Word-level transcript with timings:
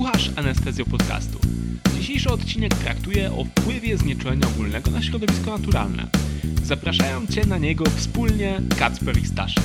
Słuchasz 0.00 0.30
Anestezjo 0.36 0.84
Podcastu. 0.84 1.38
Dzisiejszy 1.94 2.30
odcinek 2.30 2.74
traktuje 2.74 3.32
o 3.32 3.44
wpływie 3.44 3.98
znieczulenia 3.98 4.46
ogólnego 4.46 4.90
na 4.90 5.02
środowisko 5.02 5.58
naturalne. 5.58 6.08
Zapraszają 6.64 7.26
Cię 7.26 7.46
na 7.46 7.58
niego 7.58 7.84
wspólnie 7.96 8.60
Kacper 8.78 9.18
i 9.18 9.26
Staszek. 9.26 9.64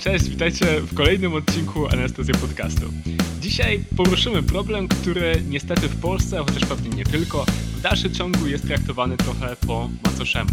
Cześć, 0.00 0.28
witajcie 0.28 0.80
w 0.80 0.94
kolejnym 0.94 1.34
odcinku 1.34 1.86
Anestezjo 1.86 2.34
Podcastu. 2.34 2.92
Dzisiaj 3.40 3.84
poruszymy 3.96 4.42
problem, 4.42 4.88
który 4.88 5.42
niestety 5.48 5.88
w 5.88 6.00
Polsce, 6.00 6.44
chociaż 6.46 6.68
pewnie 6.68 6.90
nie 6.90 7.04
tylko, 7.04 7.46
w 7.76 7.80
dalszym 7.80 8.14
ciągu 8.14 8.46
jest 8.46 8.66
traktowany 8.66 9.16
trochę 9.16 9.56
po 9.66 9.90
macoszemu. 10.04 10.50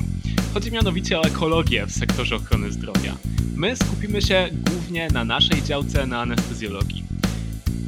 Chodzi 0.54 0.72
mianowicie 0.72 1.20
o 1.20 1.24
ekologię 1.24 1.86
w 1.86 1.92
sektorze 1.92 2.36
ochrony 2.36 2.72
zdrowia. 2.72 3.18
My 3.56 3.76
skupimy 3.76 4.22
się 4.22 4.50
głównie 4.70 5.08
na 5.14 5.26
naszej 5.26 5.64
działce 5.64 6.08
na 6.08 6.22
anestezjologii. 6.22 7.11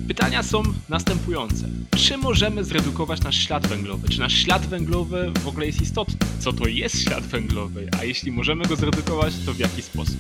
Pytania 0.08 0.44
są 0.44 0.64
następujące. 0.90 1.70
Czy 1.98 2.18
możemy 2.18 2.64
zredukować 2.64 3.22
nasz 3.22 3.36
ślad 3.38 3.68
węglowy? 3.68 4.10
Czy 4.10 4.20
nasz 4.20 4.34
ślad 4.34 4.66
węglowy 4.66 5.32
w 5.44 5.48
ogóle 5.48 5.66
jest 5.66 5.82
istotny? 5.82 6.16
Co 6.40 6.54
to 6.54 6.68
jest 6.68 7.04
ślad 7.04 7.24
węglowy? 7.24 7.90
A 8.00 8.04
jeśli 8.04 8.32
możemy 8.32 8.66
go 8.66 8.76
zredukować, 8.76 9.34
to 9.46 9.54
w 9.54 9.60
jaki 9.60 9.82
sposób? 9.82 10.18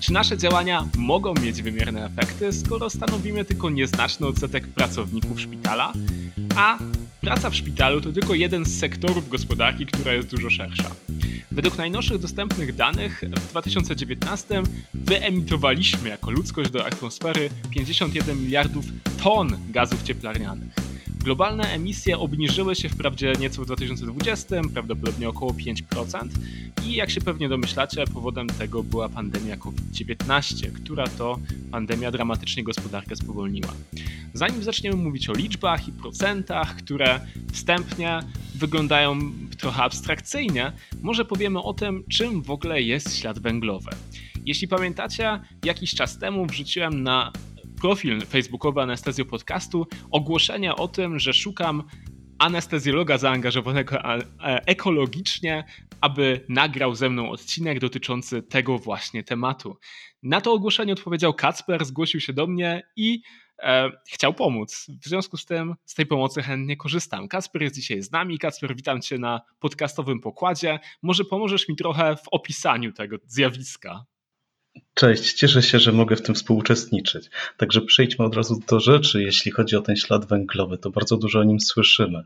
Czy 0.00 0.12
nasze 0.12 0.38
działania 0.38 0.88
mogą 0.96 1.34
mieć 1.34 1.62
wymierne 1.62 2.06
efekty, 2.06 2.52
skoro 2.52 2.90
stanowimy 2.90 3.44
tylko 3.44 3.70
nieznaczny 3.70 4.26
odsetek 4.26 4.68
pracowników 4.68 5.40
szpitala, 5.40 5.92
a 6.56 6.78
praca 7.20 7.50
w 7.50 7.54
szpitalu 7.56 8.00
to 8.00 8.12
tylko 8.12 8.34
jeden 8.34 8.64
z 8.64 8.78
sektorów 8.78 9.28
gospodarki, 9.28 9.86
która 9.86 10.12
jest 10.12 10.30
dużo 10.30 10.50
szersza? 10.50 10.90
Według 11.58 11.78
najnowszych 11.78 12.18
dostępnych 12.18 12.76
danych 12.76 13.24
w 13.36 13.50
2019 13.50 14.62
wyemitowaliśmy 14.94 16.08
jako 16.08 16.30
ludzkość 16.30 16.70
do 16.70 16.86
atmosfery 16.86 17.50
51 17.70 18.40
miliardów 18.40 18.84
ton 19.22 19.58
gazów 19.70 20.02
cieplarnianych. 20.02 20.87
Globalne 21.28 21.72
emisje 21.72 22.18
obniżyły 22.18 22.74
się 22.74 22.88
wprawdzie 22.88 23.32
nieco 23.40 23.62
w 23.62 23.66
2020, 23.66 24.56
prawdopodobnie 24.74 25.28
około 25.28 25.52
5%, 25.52 26.28
i 26.86 26.92
jak 26.94 27.10
się 27.10 27.20
pewnie 27.20 27.48
domyślacie, 27.48 28.04
powodem 28.14 28.46
tego 28.46 28.82
była 28.82 29.08
pandemia 29.08 29.56
COVID-19, 29.56 30.72
która 30.72 31.06
to 31.06 31.38
pandemia 31.70 32.10
dramatycznie 32.10 32.64
gospodarkę 32.64 33.16
spowolniła. 33.16 33.72
Zanim 34.34 34.62
zaczniemy 34.62 34.96
mówić 34.96 35.28
o 35.28 35.32
liczbach 35.32 35.88
i 35.88 35.92
procentach, 35.92 36.76
które 36.76 37.20
wstępnie 37.52 38.20
wyglądają 38.54 39.18
trochę 39.58 39.82
abstrakcyjnie, 39.82 40.72
może 41.02 41.24
powiemy 41.24 41.62
o 41.62 41.74
tym, 41.74 42.04
czym 42.10 42.42
w 42.42 42.50
ogóle 42.50 42.82
jest 42.82 43.16
ślad 43.16 43.38
węglowy. 43.38 43.90
Jeśli 44.46 44.68
pamiętacie, 44.68 45.40
jakiś 45.64 45.94
czas 45.94 46.18
temu 46.18 46.46
wrzuciłem 46.46 47.02
na 47.02 47.32
profil 47.80 48.20
facebookowy 48.20 48.80
Anestezjo 48.80 49.24
Podcastu 49.24 49.86
ogłoszenie 50.10 50.76
o 50.76 50.88
tym, 50.88 51.18
że 51.18 51.32
szukam 51.32 51.82
anestezjologa 52.38 53.18
zaangażowanego 53.18 53.96
ekologicznie, 54.66 55.64
aby 56.00 56.44
nagrał 56.48 56.94
ze 56.94 57.10
mną 57.10 57.30
odcinek 57.30 57.80
dotyczący 57.80 58.42
tego 58.42 58.78
właśnie 58.78 59.24
tematu. 59.24 59.76
Na 60.22 60.40
to 60.40 60.52
ogłoszenie 60.52 60.92
odpowiedział 60.92 61.34
Kacper, 61.34 61.84
zgłosił 61.84 62.20
się 62.20 62.32
do 62.32 62.46
mnie 62.46 62.82
i 62.96 63.22
e, 63.62 63.90
chciał 64.08 64.34
pomóc. 64.34 64.86
W 65.02 65.08
związku 65.08 65.36
z 65.36 65.44
tym 65.46 65.74
z 65.84 65.94
tej 65.94 66.06
pomocy 66.06 66.42
chętnie 66.42 66.76
korzystam. 66.76 67.28
Kacper 67.28 67.62
jest 67.62 67.74
dzisiaj 67.74 68.02
z 68.02 68.10
nami. 68.10 68.38
Kacper, 68.38 68.76
witam 68.76 69.02
Cię 69.02 69.18
na 69.18 69.40
podcastowym 69.58 70.20
pokładzie. 70.20 70.78
Może 71.02 71.24
pomożesz 71.24 71.68
mi 71.68 71.76
trochę 71.76 72.16
w 72.16 72.28
opisaniu 72.30 72.92
tego 72.92 73.16
zjawiska? 73.26 74.04
Cześć, 74.94 75.32
cieszę 75.32 75.62
się, 75.62 75.78
że 75.78 75.92
mogę 75.92 76.16
w 76.16 76.22
tym 76.22 76.34
współuczestniczyć. 76.34 77.30
Także 77.56 77.80
przejdźmy 77.80 78.24
od 78.24 78.34
razu 78.34 78.60
do 78.68 78.80
rzeczy, 78.80 79.22
jeśli 79.22 79.50
chodzi 79.50 79.76
o 79.76 79.82
ten 79.82 79.96
ślad 79.96 80.28
węglowy. 80.28 80.78
To 80.78 80.90
bardzo 80.90 81.16
dużo 81.16 81.40
o 81.40 81.44
nim 81.44 81.60
słyszymy. 81.60 82.24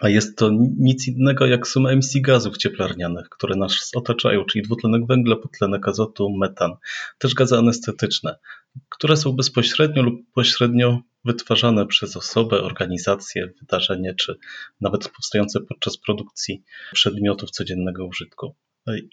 A 0.00 0.08
jest 0.08 0.38
to 0.38 0.50
nic 0.78 1.08
innego 1.08 1.46
jak 1.46 1.68
suma 1.68 1.90
emisji 1.90 2.22
gazów 2.22 2.56
cieplarnianych, 2.56 3.28
które 3.28 3.56
nas 3.56 3.90
otaczają, 3.94 4.44
czyli 4.44 4.64
dwutlenek 4.64 5.06
węgla, 5.06 5.36
podtlenek 5.36 5.88
azotu, 5.88 6.36
metan, 6.36 6.72
też 7.18 7.34
gazy 7.34 7.56
anestetyczne, 7.56 8.38
które 8.88 9.16
są 9.16 9.32
bezpośrednio 9.32 10.02
lub 10.02 10.14
pośrednio 10.32 11.00
wytwarzane 11.24 11.86
przez 11.86 12.16
osobę, 12.16 12.62
organizację, 12.62 13.50
wydarzenie, 13.60 14.14
czy 14.14 14.38
nawet 14.80 15.08
powstające 15.08 15.60
podczas 15.60 15.96
produkcji 15.96 16.62
przedmiotów 16.92 17.50
codziennego 17.50 18.06
użytku. 18.06 18.54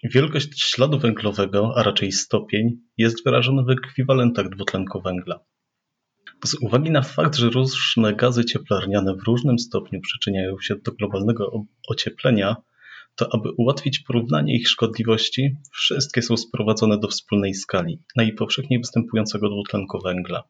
Wielkość 0.04 0.62
śladu 0.62 0.98
węglowego, 0.98 1.72
a 1.76 1.82
raczej 1.82 2.12
stopień, 2.12 2.80
jest 2.96 3.24
wyrażona 3.24 3.62
w 3.62 3.70
ekwiwalentach 3.70 4.48
dwutlenku 4.48 5.00
węgla. 5.00 5.40
Z 6.44 6.54
uwagi 6.54 6.90
na 6.90 7.02
fakt, 7.02 7.36
że 7.36 7.50
różne 7.50 8.14
gazy 8.14 8.44
cieplarniane 8.44 9.14
w 9.16 9.22
różnym 9.22 9.58
stopniu 9.58 10.00
przyczyniają 10.00 10.60
się 10.60 10.76
do 10.76 10.92
globalnego 10.92 11.64
ocieplenia, 11.88 12.56
to 13.16 13.34
aby 13.34 13.50
ułatwić 13.56 13.98
porównanie 13.98 14.56
ich 14.56 14.68
szkodliwości, 14.68 15.56
wszystkie 15.72 16.22
są 16.22 16.36
sprowadzone 16.36 16.98
do 16.98 17.08
wspólnej 17.08 17.54
skali 17.54 17.98
najpowszechniej 18.16 18.80
występującego 18.80 19.48
dwutlenku 19.48 19.98
węgla. 20.04 20.42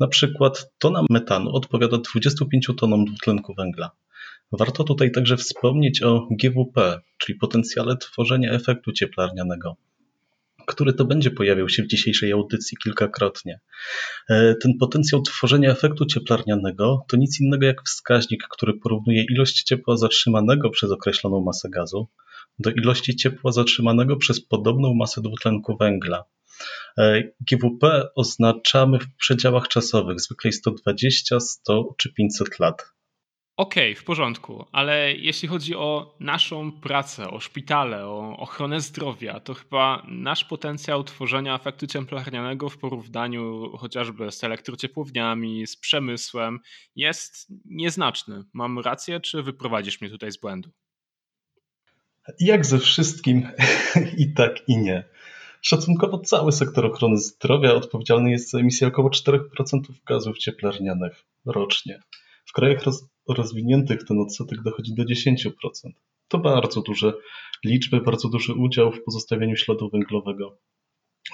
Na 0.00 0.08
przykład 0.08 0.70
tona 0.78 1.04
metanu 1.10 1.50
odpowiada 1.50 1.98
25 1.98 2.68
tonom 2.76 3.04
dwutlenku 3.04 3.54
węgla. 3.54 3.90
Warto 4.52 4.84
tutaj 4.84 5.12
także 5.12 5.36
wspomnieć 5.36 6.02
o 6.02 6.28
GWP, 6.30 7.00
czyli 7.18 7.38
potencjale 7.38 7.96
tworzenia 7.96 8.52
efektu 8.52 8.92
cieplarnianego, 8.92 9.76
który 10.66 10.92
to 10.92 11.04
będzie 11.04 11.30
pojawiał 11.30 11.68
się 11.68 11.82
w 11.82 11.86
dzisiejszej 11.86 12.32
audycji 12.32 12.78
kilkakrotnie. 12.82 13.60
E, 14.28 14.54
ten 14.54 14.72
potencjał 14.80 15.22
tworzenia 15.22 15.70
efektu 15.70 16.06
cieplarnianego 16.06 17.04
to 17.08 17.16
nic 17.16 17.40
innego 17.40 17.66
jak 17.66 17.82
wskaźnik, 17.82 18.44
który 18.50 18.74
porównuje 18.74 19.24
ilość 19.30 19.62
ciepła 19.62 19.96
zatrzymanego 19.96 20.70
przez 20.70 20.90
określoną 20.90 21.40
masę 21.40 21.68
gazu 21.70 22.08
do 22.58 22.70
ilości 22.70 23.16
ciepła 23.16 23.52
zatrzymanego 23.52 24.16
przez 24.16 24.40
podobną 24.40 24.94
masę 24.94 25.22
dwutlenku 25.22 25.76
węgla. 25.76 26.24
E, 26.98 27.22
GWP 27.50 28.08
oznaczamy 28.14 28.98
w 28.98 29.16
przedziałach 29.16 29.68
czasowych, 29.68 30.20
zwykle 30.20 30.52
120, 30.52 31.40
100 31.40 31.94
czy 31.98 32.12
500 32.12 32.58
lat. 32.58 32.92
Okej, 33.60 33.92
okay, 33.92 34.02
w 34.02 34.04
porządku, 34.04 34.66
ale 34.72 35.14
jeśli 35.14 35.48
chodzi 35.48 35.74
o 35.74 36.16
naszą 36.20 36.72
pracę, 36.72 37.30
o 37.30 37.40
szpitale, 37.40 38.06
o 38.06 38.36
ochronę 38.36 38.80
zdrowia, 38.80 39.40
to 39.40 39.54
chyba 39.54 40.06
nasz 40.08 40.44
potencjał 40.44 41.04
tworzenia 41.04 41.54
efektu 41.54 41.86
cieplarnianego 41.86 42.68
w 42.68 42.78
porównaniu 42.78 43.72
chociażby 43.76 44.32
z 44.32 44.44
elektrociepłowniami, 44.44 45.66
z 45.66 45.76
przemysłem 45.76 46.58
jest 46.96 47.52
nieznaczny. 47.64 48.44
Mam 48.52 48.78
rację, 48.78 49.20
czy 49.20 49.42
wyprowadzisz 49.42 50.00
mnie 50.00 50.10
tutaj 50.10 50.32
z 50.32 50.40
błędu? 50.40 50.70
Jak 52.38 52.66
ze 52.66 52.78
wszystkim 52.78 53.48
i 54.22 54.32
tak 54.34 54.68
i 54.68 54.78
nie. 54.78 55.04
Szacunkowo 55.62 56.18
cały 56.18 56.52
sektor 56.52 56.86
ochrony 56.86 57.16
zdrowia 57.16 57.74
odpowiedzialny 57.74 58.30
jest 58.30 58.50
za 58.50 58.58
emisję 58.58 58.88
około 58.88 59.10
4% 59.10 59.38
gazów 60.06 60.38
cieplarnianych 60.38 61.24
rocznie. 61.46 62.00
W 62.50 62.52
krajach 62.52 62.82
roz 62.82 63.10
rozwiniętych 63.34 64.04
ten 64.04 64.20
odsetek 64.20 64.62
dochodzi 64.62 64.94
do 64.94 65.04
10%. 65.04 65.50
To 66.28 66.38
bardzo 66.38 66.80
duże 66.80 67.12
liczby, 67.64 68.00
bardzo 68.00 68.28
duży 68.28 68.54
udział 68.54 68.92
w 68.92 69.04
pozostawianiu 69.04 69.56
śladu 69.56 69.90
węglowego. 69.90 70.58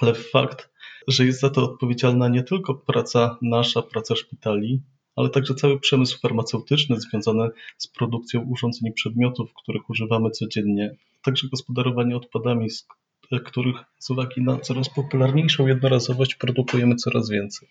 Ale 0.01 0.13
fakt, 0.13 0.69
że 1.07 1.25
jest 1.25 1.39
za 1.39 1.49
to 1.49 1.63
odpowiedzialna 1.63 2.27
nie 2.27 2.43
tylko 2.43 2.75
praca 2.75 3.37
nasza, 3.41 3.81
praca 3.81 4.15
szpitali, 4.15 4.81
ale 5.15 5.29
także 5.29 5.55
cały 5.55 5.79
przemysł 5.79 6.19
farmaceutyczny 6.19 6.99
związany 6.99 7.49
z 7.77 7.87
produkcją 7.87 8.41
urządzeń 8.41 8.89
i 8.89 8.93
przedmiotów, 8.93 9.53
których 9.53 9.89
używamy 9.89 10.31
codziennie, 10.31 10.95
także 11.23 11.47
gospodarowanie 11.47 12.17
odpadami, 12.17 12.69
z 12.69 12.87
których 13.45 13.75
z 13.99 14.09
uwagi 14.09 14.41
na 14.41 14.59
coraz 14.59 14.89
popularniejszą 14.89 15.67
jednorazowość 15.67 16.35
produkujemy 16.35 16.95
coraz 16.95 17.29
więcej. 17.29 17.69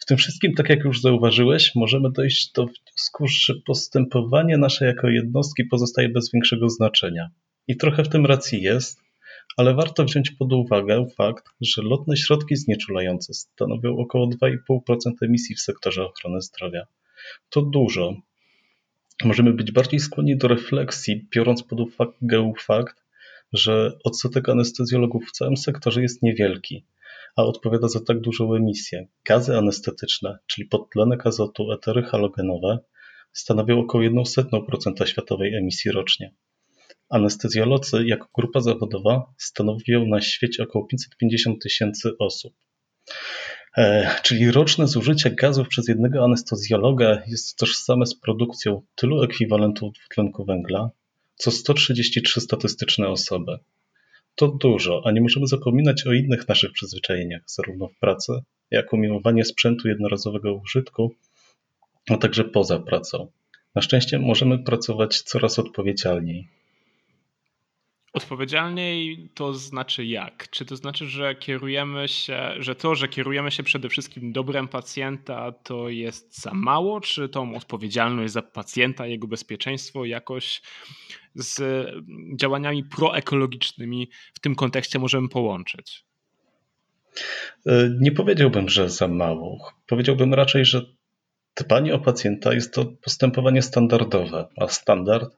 W 0.00 0.06
tym 0.06 0.16
wszystkim, 0.16 0.54
tak 0.54 0.68
jak 0.68 0.84
już 0.84 1.00
zauważyłeś, 1.00 1.74
możemy 1.74 2.10
dojść 2.12 2.52
do 2.52 2.66
wniosku, 2.66 3.26
że 3.28 3.54
postępowanie 3.66 4.58
nasze 4.58 4.86
jako 4.86 5.08
jednostki 5.08 5.64
pozostaje 5.64 6.08
bez 6.08 6.32
większego 6.32 6.68
znaczenia. 6.68 7.30
I 7.68 7.76
trochę 7.76 8.04
w 8.04 8.08
tym 8.08 8.26
racji 8.26 8.62
jest, 8.62 9.00
ale 9.56 9.74
warto 9.74 10.04
wziąć 10.04 10.30
pod 10.30 10.52
uwagę 10.52 11.06
fakt, 11.16 11.44
że 11.60 11.82
lotne 11.82 12.16
środki 12.16 12.56
znieczulające 12.56 13.34
stanowią 13.34 13.96
około 13.96 14.28
2,5% 14.28 15.12
emisji 15.22 15.56
w 15.56 15.60
sektorze 15.60 16.04
ochrony 16.04 16.40
zdrowia. 16.40 16.86
To 17.50 17.62
dużo. 17.62 18.14
Możemy 19.24 19.52
być 19.52 19.72
bardziej 19.72 20.00
skłonni 20.00 20.36
do 20.36 20.48
refleksji, 20.48 21.28
biorąc 21.34 21.62
pod 21.62 21.80
uwagę 21.80 22.52
fakt, 22.58 23.05
że 23.52 23.98
odsetek 24.04 24.48
anestezjologów 24.48 25.24
w 25.28 25.32
całym 25.32 25.56
sektorze 25.56 26.02
jest 26.02 26.22
niewielki 26.22 26.86
a 27.36 27.42
odpowiada 27.42 27.88
za 27.88 28.00
tak 28.00 28.20
dużą 28.20 28.54
emisję. 28.54 29.06
Gazy 29.24 29.56
anestetyczne, 29.56 30.38
czyli 30.46 30.68
podtlenek 30.68 31.26
azotu, 31.26 31.72
etery 31.72 32.02
halogenowe, 32.02 32.78
stanowią 33.32 33.80
około 33.80 34.04
1,01% 34.04 35.06
światowej 35.06 35.54
emisji 35.54 35.90
rocznie. 35.90 36.34
Anestezjolodzy 37.08 38.06
jako 38.06 38.28
grupa 38.34 38.60
zawodowa 38.60 39.34
stanowią 39.38 40.06
na 40.06 40.20
świecie 40.20 40.62
około 40.62 40.86
550 40.86 41.62
tysięcy 41.62 42.10
osób. 42.18 42.54
E, 43.76 44.10
czyli 44.22 44.50
roczne 44.50 44.88
zużycie 44.88 45.30
gazów 45.30 45.68
przez 45.68 45.88
jednego 45.88 46.24
anestezjologa 46.24 47.22
jest 47.26 47.56
tożsame 47.56 48.06
z 48.06 48.20
produkcją 48.20 48.82
tylu 48.94 49.22
ekwiwalentów 49.22 49.92
dwutlenku 49.92 50.44
węgla, 50.44 50.90
co 51.36 51.50
133 51.50 52.40
statystyczne 52.40 53.08
osoby. 53.08 53.58
To 54.34 54.48
dużo, 54.48 55.02
a 55.04 55.10
nie 55.10 55.20
możemy 55.20 55.46
zapominać 55.46 56.06
o 56.06 56.12
innych 56.12 56.48
naszych 56.48 56.72
przyzwyczajeniach, 56.72 57.42
zarówno 57.46 57.88
w 57.88 57.98
pracy, 57.98 58.32
jak 58.70 58.92
umiłowanie 58.92 59.44
sprzętu 59.44 59.88
jednorazowego 59.88 60.54
użytku, 60.54 61.14
a 62.10 62.16
także 62.16 62.44
poza 62.44 62.78
pracą. 62.78 63.28
Na 63.74 63.82
szczęście 63.82 64.18
możemy 64.18 64.58
pracować 64.58 65.22
coraz 65.22 65.58
odpowiedzialniej. 65.58 66.48
Odpowiedzialniej 68.12 69.28
to 69.34 69.54
znaczy 69.54 70.04
jak? 70.04 70.50
Czy 70.50 70.64
to 70.64 70.76
znaczy, 70.76 71.06
że 71.06 71.34
kierujemy 71.34 72.08
się, 72.08 72.50
że 72.58 72.74
to, 72.74 72.94
że 72.94 73.08
kierujemy 73.08 73.50
się 73.50 73.62
przede 73.62 73.88
wszystkim 73.88 74.32
dobrem 74.32 74.68
pacjenta, 74.68 75.52
to 75.52 75.88
jest 75.88 76.40
za 76.42 76.54
mało? 76.54 77.00
Czy 77.00 77.28
tą 77.28 77.54
odpowiedzialność 77.54 78.32
za 78.32 78.42
pacjenta, 78.42 79.06
jego 79.06 79.26
bezpieczeństwo 79.26 80.04
jakoś 80.04 80.62
z 81.34 81.86
działaniami 82.36 82.84
proekologicznymi 82.84 84.10
w 84.34 84.40
tym 84.40 84.54
kontekście 84.54 84.98
możemy 84.98 85.28
połączyć? 85.28 86.04
E, 87.66 87.90
nie 88.00 88.12
powiedziałbym, 88.12 88.68
że 88.68 88.90
za 88.90 89.08
mało. 89.08 89.72
Powiedziałbym 89.86 90.34
raczej, 90.34 90.64
że 90.64 90.82
dbanie 91.56 91.94
o 91.94 91.98
pacjenta 91.98 92.54
jest 92.54 92.74
to 92.74 92.84
postępowanie 92.84 93.62
standardowe, 93.62 94.48
a 94.56 94.68
standard 94.68 95.36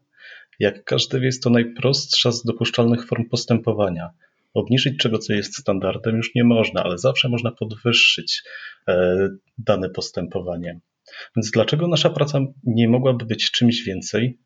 jak 0.59 0.85
każdy 0.85 1.21
wie, 1.21 1.27
jest 1.27 1.43
to 1.43 1.51
najprostsza 1.51 2.33
z 2.33 2.45
dopuszczalnych 2.45 3.07
form 3.07 3.29
postępowania. 3.29 4.11
Obniżyć 4.55 4.99
czego, 4.99 5.19
co 5.19 5.33
jest 5.33 5.57
standardem, 5.57 6.17
już 6.17 6.35
nie 6.35 6.45
można, 6.45 6.83
ale 6.83 6.99
zawsze 6.99 7.29
można 7.29 7.51
podwyższyć 7.51 8.43
e, 8.89 9.29
dane 9.59 9.91
postępowanie. 9.91 10.81
Więc 11.37 11.51
dlaczego 11.51 11.89
nasza 11.89 12.11
praca 12.11 12.41
nie 12.65 12.89
mogłaby 12.89 13.25
być 13.25 13.51
czymś 13.51 13.83
więcej? 13.83 14.39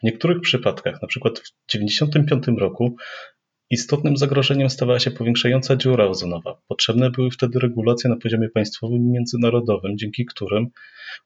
W 0.00 0.02
niektórych 0.02 0.40
przypadkach, 0.40 1.02
na 1.02 1.08
przykład 1.08 1.38
w 1.38 1.52
1995 1.66 2.60
roku, 2.60 2.96
Istotnym 3.72 4.16
zagrożeniem 4.16 4.70
stawała 4.70 4.98
się 4.98 5.10
powiększająca 5.10 5.76
dziura 5.76 6.06
ozonowa. 6.06 6.60
Potrzebne 6.68 7.10
były 7.10 7.30
wtedy 7.30 7.58
regulacje 7.58 8.10
na 8.10 8.16
poziomie 8.16 8.48
państwowym 8.48 8.98
i 8.98 9.10
międzynarodowym, 9.10 9.98
dzięki 9.98 10.24
którym 10.24 10.68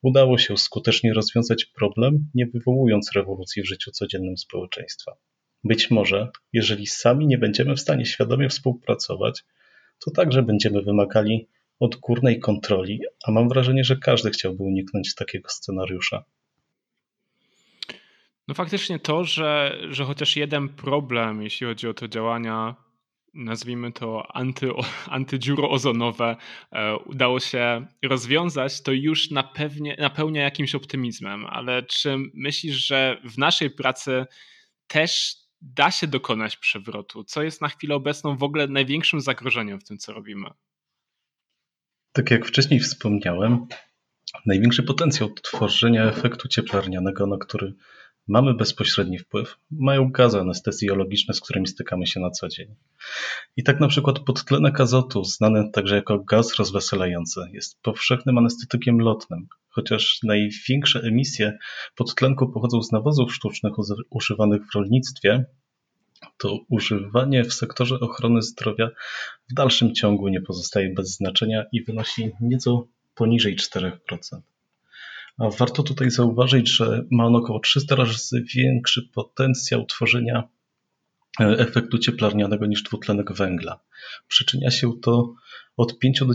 udało 0.02 0.38
się 0.38 0.56
skutecznie 0.56 1.14
rozwiązać 1.14 1.64
problem, 1.64 2.30
nie 2.34 2.46
wywołując 2.46 3.12
rewolucji 3.12 3.62
w 3.62 3.66
życiu 3.66 3.90
codziennym 3.90 4.36
społeczeństwa. 4.36 5.16
Być 5.64 5.90
może, 5.90 6.28
jeżeli 6.52 6.86
sami 6.86 7.26
nie 7.26 7.38
będziemy 7.38 7.76
w 7.76 7.80
stanie 7.80 8.06
świadomie 8.06 8.48
współpracować, 8.48 9.44
to 10.04 10.10
także 10.10 10.42
będziemy 10.42 10.82
wymagali 10.82 11.48
odgórnej 11.80 12.40
kontroli, 12.40 13.00
a 13.24 13.30
mam 13.32 13.48
wrażenie, 13.48 13.84
że 13.84 13.96
każdy 13.96 14.30
chciałby 14.30 14.62
uniknąć 14.62 15.14
takiego 15.14 15.48
scenariusza. 15.48 16.24
No 18.48 18.54
faktycznie 18.54 18.98
to, 18.98 19.24
że, 19.24 19.78
że 19.90 20.04
chociaż 20.04 20.36
jeden 20.36 20.68
problem, 20.68 21.42
jeśli 21.42 21.66
chodzi 21.66 21.88
o 21.88 21.94
te 21.94 22.08
działania, 22.08 22.74
nazwijmy 23.34 23.92
to 23.92 24.36
anty, 24.36 24.70
antydziuroozonowe, 25.06 26.36
e, 26.72 26.96
udało 26.96 27.40
się 27.40 27.86
rozwiązać, 28.04 28.82
to 28.82 28.92
już 28.92 29.30
napewnie, 29.30 29.96
napełnia 29.98 30.42
jakimś 30.42 30.74
optymizmem. 30.74 31.46
Ale 31.46 31.82
czy 31.82 32.16
myślisz, 32.34 32.86
że 32.86 33.20
w 33.24 33.38
naszej 33.38 33.70
pracy 33.70 34.26
też 34.86 35.36
da 35.60 35.90
się 35.90 36.06
dokonać 36.06 36.56
przewrotu? 36.56 37.24
Co 37.24 37.42
jest 37.42 37.60
na 37.60 37.68
chwilę 37.68 37.94
obecną 37.94 38.36
w 38.36 38.42
ogóle 38.42 38.68
największym 38.68 39.20
zagrożeniem 39.20 39.80
w 39.80 39.84
tym, 39.84 39.98
co 39.98 40.12
robimy? 40.12 40.50
Tak 42.12 42.30
jak 42.30 42.46
wcześniej 42.46 42.80
wspomniałem, 42.80 43.66
największy 44.46 44.82
potencjał 44.82 45.30
tworzenia 45.30 46.04
efektu 46.04 46.48
cieplarnianego, 46.48 47.26
na 47.26 47.38
który 47.38 47.74
mamy 48.28 48.54
bezpośredni 48.54 49.18
wpływ, 49.18 49.56
mają 49.70 50.10
gazy 50.10 50.40
anestezjologiczne, 50.40 51.34
z 51.34 51.40
którymi 51.40 51.66
stykamy 51.66 52.06
się 52.06 52.20
na 52.20 52.30
co 52.30 52.48
dzień. 52.48 52.74
I 53.56 53.62
tak 53.62 53.80
na 53.80 53.88
przykład 53.88 54.18
podtlenek 54.18 54.80
azotu, 54.80 55.24
znany 55.24 55.70
także 55.72 55.96
jako 55.96 56.18
gaz 56.18 56.58
rozweselający, 56.58 57.40
jest 57.52 57.82
powszechnym 57.82 58.38
anestetykiem 58.38 58.98
lotnym, 58.98 59.46
chociaż 59.68 60.20
największe 60.22 61.00
emisje 61.00 61.58
podtlenku 61.96 62.48
pochodzą 62.48 62.82
z 62.82 62.92
nawozów 62.92 63.34
sztucznych 63.34 63.72
używanych 64.10 64.62
w 64.62 64.74
rolnictwie, 64.74 65.44
to 66.38 66.58
używanie 66.68 67.44
w 67.44 67.54
sektorze 67.54 68.00
ochrony 68.00 68.42
zdrowia 68.42 68.90
w 69.50 69.54
dalszym 69.54 69.94
ciągu 69.94 70.28
nie 70.28 70.40
pozostaje 70.40 70.94
bez 70.94 71.16
znaczenia 71.16 71.64
i 71.72 71.84
wynosi 71.84 72.30
nieco 72.40 72.86
poniżej 73.14 73.56
4%. 73.56 73.90
Warto 75.38 75.82
tutaj 75.82 76.10
zauważyć, 76.10 76.76
że 76.76 77.04
ma 77.10 77.24
on 77.24 77.36
około 77.36 77.60
300 77.60 77.96
razy 77.96 78.44
większy 78.56 79.08
potencjał 79.14 79.86
tworzenia 79.86 80.48
e, 81.40 81.44
efektu 81.44 81.98
cieplarnianego 81.98 82.66
niż 82.66 82.82
dwutlenek 82.82 83.32
węgla. 83.32 83.80
Przyczynia 84.28 84.70
się 84.70 84.92
to 85.02 85.34
od 85.76 85.98
5 85.98 86.20
do 86.20 86.34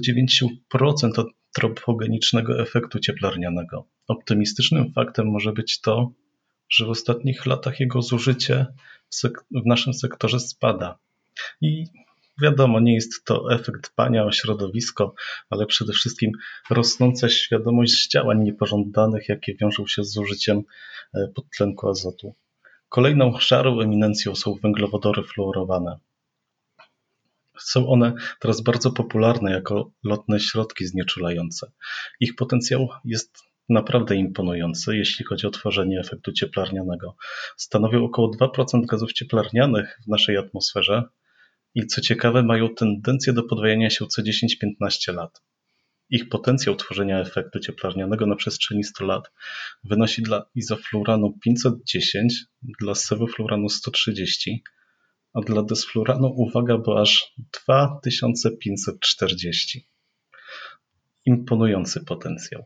9% 0.80 1.24
antropogenicznego 1.58 2.62
efektu 2.62 3.00
cieplarnianego. 3.00 3.88
Optymistycznym 4.08 4.94
faktem 4.94 5.28
może 5.28 5.54
być 5.54 5.82
to, 5.82 6.12
że 6.70 6.86
w 6.86 6.90
ostatnich 6.90 7.46
latach 7.46 7.80
jego 7.80 8.02
zużycie 8.02 8.66
w, 9.10 9.22
w 9.52 9.66
naszym 9.66 9.94
sektorze 9.94 10.40
spada. 10.40 11.00
I 11.62 11.86
Wiadomo, 12.42 12.80
nie 12.80 12.94
jest 12.94 13.26
to 13.26 13.54
efekt 13.54 13.94
dbania 13.94 14.26
o 14.26 14.32
środowisko, 14.32 15.14
ale 15.50 15.66
przede 15.66 15.94
wszystkim 15.94 16.32
rosnąca 16.70 17.30
świadomość 17.30 18.10
działań 18.10 18.44
niepożądanych, 18.44 19.30
jakie 19.30 19.56
wiążą 19.56 19.88
się 19.88 20.04
z 20.04 20.14
zużyciem 20.14 20.64
e, 21.14 21.28
podtlenku 21.36 21.90
azotu. 21.90 22.36
Kolejną 22.90 23.40
szarą 23.40 23.82
eminencją 23.82 24.36
są 24.36 24.56
węglowodory 24.64 25.24
fluorowane. 25.24 26.00
Są 27.60 27.88
one 27.88 28.14
teraz 28.40 28.62
bardzo 28.62 28.92
popularne 28.92 29.52
jako 29.52 29.92
lotne 30.04 30.40
środki 30.40 30.86
znieczulające. 30.86 31.72
Ich 32.20 32.36
potencjał 32.36 32.90
jest 33.06 33.38
naprawdę 33.70 34.16
imponujący, 34.16 34.98
jeśli 34.98 35.26
chodzi 35.26 35.48
o 35.48 35.52
tworzenie 35.52 36.00
efektu 36.00 36.32
cieplarnianego. 36.32 37.16
Stanowią 37.58 38.06
około 38.06 38.32
2% 38.32 38.86
gazów 38.86 39.14
cieplarnianych 39.14 40.00
w 40.06 40.08
naszej 40.08 40.38
atmosferze, 40.38 41.04
i 41.76 41.88
co 41.88 42.02
ciekawe 42.02 42.44
mają 42.44 42.76
tendencję 42.76 43.34
do 43.34 43.44
podwajania 43.44 43.90
się 43.90 44.08
co 44.08 44.22
10-15 44.22 45.14
lat. 45.14 45.42
Ich 46.10 46.30
potencjał 46.30 46.76
tworzenia 46.76 47.20
efektu 47.20 47.60
cieplarnianego 47.60 48.26
na 48.26 48.36
przestrzeni 48.36 48.84
100 48.84 49.06
lat 49.06 49.32
wynosi 49.84 50.22
dla 50.22 50.46
izofluranu 50.56 51.38
510, 51.44 52.46
dla 52.82 52.96
sewofluranu 52.96 53.70
130, 53.70 54.64
a 55.34 55.42
dla 55.42 55.64
desfluranu 55.64 56.28
uwaga, 56.28 56.78
bo 56.78 57.02
aż 57.02 57.34
2540. 57.66 59.88
Imponujący 61.26 62.06
potencjał. 62.06 62.66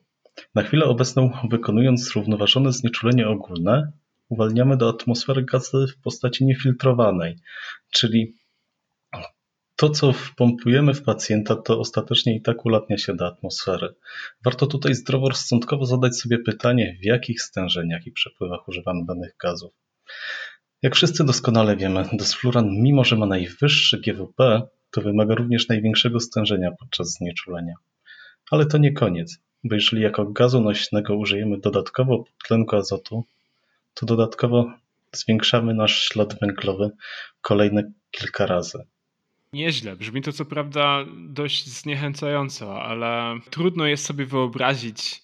Na 0.56 0.64
chwilę 0.64 0.86
obecną, 0.86 1.32
wykonując 1.50 2.04
zrównoważone 2.04 2.72
znieczulenie 2.72 3.28
ogólne, 3.28 3.92
uwalniamy 4.30 4.78
do 4.78 4.90
atmosfery 4.90 5.44
gazy 5.44 5.86
w 5.88 6.02
postaci 6.02 6.46
niefiltrowanej, 6.46 7.36
czyli 7.94 8.36
to, 9.76 9.90
co 9.90 10.14
wpompujemy 10.14 10.94
w 10.94 11.04
pacjenta, 11.04 11.56
to 11.56 11.80
ostatecznie 11.80 12.36
i 12.36 12.42
tak 12.42 12.66
ulatnia 12.66 12.98
się 12.98 13.16
do 13.16 13.28
atmosfery. 13.28 13.96
Warto 14.44 14.68
tutaj 14.68 14.96
zdroworozsądkowo 14.96 15.86
zadać 15.86 16.18
sobie 16.18 16.40
pytanie, 16.40 16.98
w 17.02 17.06
jakich 17.06 17.42
stężeniach 17.42 18.08
i 18.08 18.12
przepływach 18.12 18.68
używamy 18.68 19.06
danych 19.06 19.36
gazów. 19.44 19.74
Jak 20.82 20.96
wszyscy 20.96 21.24
doskonale 21.24 21.78
wiemy, 21.78 22.10
desfluran, 22.14 22.70
mimo 22.70 23.04
że 23.04 23.16
ma 23.16 23.26
najwyższy 23.26 24.02
GWP, 24.02 24.62
to 24.92 25.02
wymaga 25.02 25.36
również 25.36 25.68
największego 25.68 26.20
stężenia 26.20 26.72
podczas 26.80 27.12
znieczulenia. 27.12 27.74
Ale 28.52 28.66
to 28.66 28.78
nie 28.78 28.94
koniec, 28.94 29.38
bo 29.64 29.76
jeżeli 29.76 30.02
jako 30.02 30.26
gazu 30.26 30.62
nośnego 30.62 31.16
użyjemy 31.16 31.58
dodatkowo 31.60 32.24
tlenku 32.48 32.76
azotu, 32.76 33.24
to 33.94 34.06
dodatkowo 34.06 34.74
zwiększamy 35.12 35.74
nasz 35.74 36.04
ślad 36.04 36.40
węglowy 36.40 36.92
kolejne 37.42 37.92
kilka 38.12 38.46
razy. 38.46 38.86
Nieźle. 39.56 39.96
Brzmi 39.96 40.22
to 40.22 40.32
co 40.32 40.46
prawda 40.46 41.06
dość 41.30 41.68
zniechęcająco, 41.68 42.82
ale 42.82 43.40
trudno 43.50 43.86
jest 43.86 44.06
sobie 44.06 44.26
wyobrazić 44.26 45.22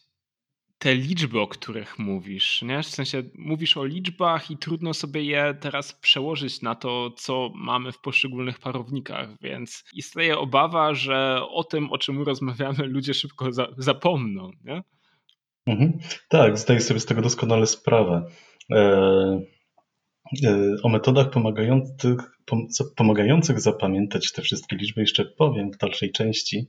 te 0.78 0.96
liczby, 0.96 1.40
o 1.40 1.48
których 1.48 2.00
mówisz. 2.00 2.62
Nie? 2.62 2.84
W 2.84 2.88
sensie 2.88 3.24
mówisz 3.36 3.78
o 3.78 3.86
liczbach 3.86 4.52
i 4.52 4.58
trudno 4.58 4.94
sobie 4.94 5.24
je 5.24 5.58
teraz 5.60 5.94
przełożyć 5.94 6.62
na 6.62 6.76
to, 6.76 7.12
co 7.18 7.52
mamy 7.56 7.92
w 7.92 8.00
poszczególnych 8.00 8.60
parownikach, 8.60 9.30
więc 9.42 9.84
istnieje 9.94 10.38
obawa, 10.38 10.94
że 10.94 11.42
o 11.50 11.64
tym, 11.64 11.92
o 11.92 11.98
czym 11.98 12.22
rozmawiamy, 12.22 12.86
ludzie 12.86 13.14
szybko 13.14 13.52
za 13.52 13.68
zapomną. 13.78 14.52
Nie? 14.64 14.84
Mhm. 15.66 16.00
Tak, 16.30 16.58
zdaję 16.58 16.80
sobie 16.80 17.00
z 17.00 17.06
tego 17.06 17.22
doskonale 17.22 17.68
sprawę. 17.68 18.26
E, 18.72 18.78
e, 20.46 20.76
o 20.84 20.90
metodach 20.90 21.30
pomagających 21.30 22.31
pomagających 22.96 23.62
zapamiętać 23.62 24.32
te 24.32 24.42
wszystkie 24.42 24.76
liczby 24.76 25.02
jeszcze 25.02 25.26
powiem 25.26 25.72
w 25.72 25.78
dalszej 25.78 26.12
części, 26.12 26.68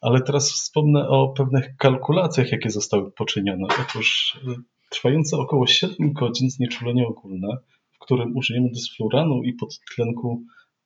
Ale 0.00 0.22
teraz 0.22 0.52
wspomnę 0.52 1.08
o 1.08 1.28
pewnych 1.28 1.76
kalkulacjach, 1.76 2.52
jakie 2.52 2.70
zostały 2.70 3.12
poczynione. 3.12 3.66
Otóż 3.80 4.38
y, 4.48 4.54
trwające 4.90 5.36
około 5.36 5.66
7 5.66 6.12
godzin 6.12 6.50
znieczulenie 6.50 7.06
ogólne, 7.06 7.48
w 7.92 7.98
którym 7.98 8.36
użyjemy 8.36 8.68
dysfluranu 8.70 9.42
i 9.42 9.52
podtlenku 9.52 10.42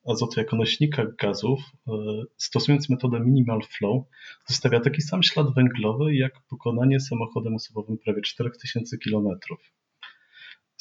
azotu 0.08 0.40
jako 0.40 0.56
nośnika 0.56 1.06
gazów, 1.18 1.60
y, 1.60 1.92
stosując 2.36 2.90
metodę 2.90 3.20
minimal 3.20 3.60
flow, 3.62 4.04
zostawia 4.46 4.80
taki 4.80 5.02
sam 5.02 5.22
ślad 5.22 5.54
węglowy 5.54 6.14
jak 6.14 6.32
pokonanie 6.50 7.00
samochodem 7.00 7.54
osobowym 7.54 7.98
prawie 7.98 8.22
4000 8.22 8.96
km. 8.98 9.28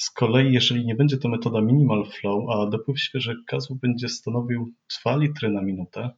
Z 0.02 0.10
kolei, 0.10 0.54
jeżeli 0.54 0.86
nie 0.86 0.96
będzie 0.96 1.18
to 1.18 1.30
metoda 1.30 1.62
minimal 1.62 2.06
flow, 2.06 2.50
a 2.50 2.66
dopływ 2.66 3.00
świeżych 3.00 3.38
gazów 3.46 3.80
będzie 3.80 4.10
stanowił 4.10 4.74
2 5.02 5.18
litry 5.18 5.50
na 5.50 5.62
minutę, 5.62 6.10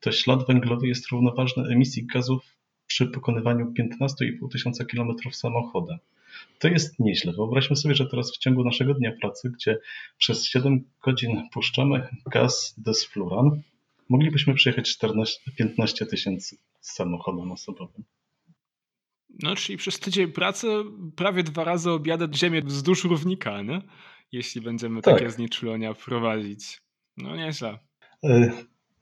to 0.00 0.12
ślad 0.12 0.46
węglowy 0.46 0.88
jest 0.88 1.08
równoważny 1.10 1.64
emisji 1.64 2.06
gazów 2.06 2.56
przy 2.86 3.06
pokonywaniu 3.06 3.72
15,5 4.00 4.52
tysiąca 4.52 4.84
km 4.84 5.16
samochodem. 5.32 5.98
To 6.58 6.68
jest 6.68 6.98
nieźle. 6.98 7.32
Wyobraźmy 7.32 7.76
sobie, 7.76 7.94
że 7.94 8.06
teraz 8.06 8.32
w 8.32 8.38
ciągu 8.38 8.64
naszego 8.64 8.94
dnia 8.94 9.12
pracy, 9.20 9.50
gdzie 9.50 9.78
przez 10.18 10.44
7 10.44 10.84
godzin 11.02 11.48
puszczamy 11.52 12.08
gaz 12.32 12.74
desfluran, 12.78 13.62
moglibyśmy 14.08 14.54
przejechać 14.54 14.90
14, 14.90 15.40
15 15.56 16.06
tysięcy 16.06 16.56
samochodem 16.80 17.52
osobowym. 17.52 18.04
No, 19.42 19.56
czyli 19.56 19.78
przez 19.78 19.98
tydzień 19.98 20.32
pracy 20.32 20.66
prawie 21.16 21.42
dwa 21.42 21.64
razy 21.64 21.90
obiadać 21.90 22.38
ziemię 22.38 22.62
wzdłuż 22.62 23.04
równika, 23.04 23.62
nie? 23.62 23.82
Jeśli 24.32 24.60
będziemy 24.60 25.02
tak. 25.02 25.14
takie 25.14 25.30
znieczulenia 25.30 25.94
prowadzić. 25.94 26.82
No 27.16 27.36
nieźle. 27.36 27.78
E, 28.24 28.50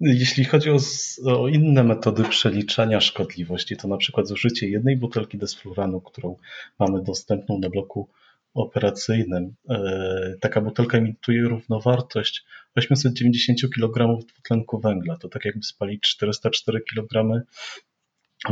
jeśli 0.01 0.45
chodzi 0.45 0.71
o, 0.71 0.79
o, 1.27 1.49
inne 1.49 1.85
metody 1.85 2.25
przeliczania 2.25 3.01
szkodliwości, 3.01 3.77
to 3.77 3.89
na 3.89 3.97
przykład 3.97 4.29
zużycie 4.29 4.69
jednej 4.69 4.97
butelki 4.97 5.39
desfluranu, 5.39 6.01
którą 6.01 6.37
mamy 6.79 7.03
dostępną 7.03 7.59
na 7.59 7.71
bloku 7.71 8.09
operacyjnym. 8.55 9.55
E, 9.71 10.35
taka 10.41 10.61
butelka 10.61 10.99
emituje 10.99 11.43
równowartość 11.43 12.45
890 12.75 13.59
kg 13.75 14.27
dwutlenku 14.27 14.81
węgla. 14.81 15.17
To 15.17 15.29
tak 15.29 15.45
jakby 15.45 15.63
spalić 15.63 16.03
404 16.03 16.81
kg 16.81 17.45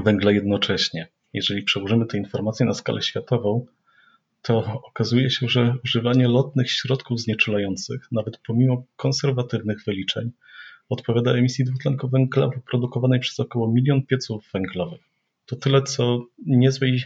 węgla 0.04 0.32
jednocześnie. 0.32 1.08
Jeżeli 1.36 1.62
przełożymy 1.62 2.06
te 2.06 2.18
informacje 2.18 2.66
na 2.66 2.74
skalę 2.74 3.02
światową, 3.02 3.66
to 4.42 4.82
okazuje 4.84 5.30
się, 5.30 5.48
że 5.48 5.76
używanie 5.84 6.28
lotnych 6.28 6.70
środków 6.70 7.20
znieczulających, 7.20 8.08
nawet 8.12 8.38
pomimo 8.46 8.84
konserwatywnych 8.96 9.84
wyliczeń, 9.86 10.30
odpowiada 10.88 11.32
emisji 11.32 11.64
dwutlenku 11.64 12.08
węgla 12.08 12.48
wyprodukowanej 12.48 13.20
przez 13.20 13.40
około 13.40 13.72
milion 13.72 14.06
pieców 14.06 14.44
węglowych. 14.54 15.00
To 15.46 15.56
tyle, 15.56 15.82
co 15.82 16.26
niezłej 16.46 17.02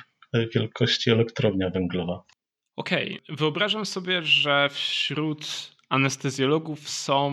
wielkości 0.54 1.10
elektrownia 1.10 1.70
węglowa. 1.70 2.22
Okej, 2.76 3.20
okay. 3.24 3.36
wyobrażam 3.36 3.86
sobie, 3.86 4.22
że 4.22 4.68
wśród 4.72 5.72
anestezjologów 5.90 6.88
są 6.88 7.32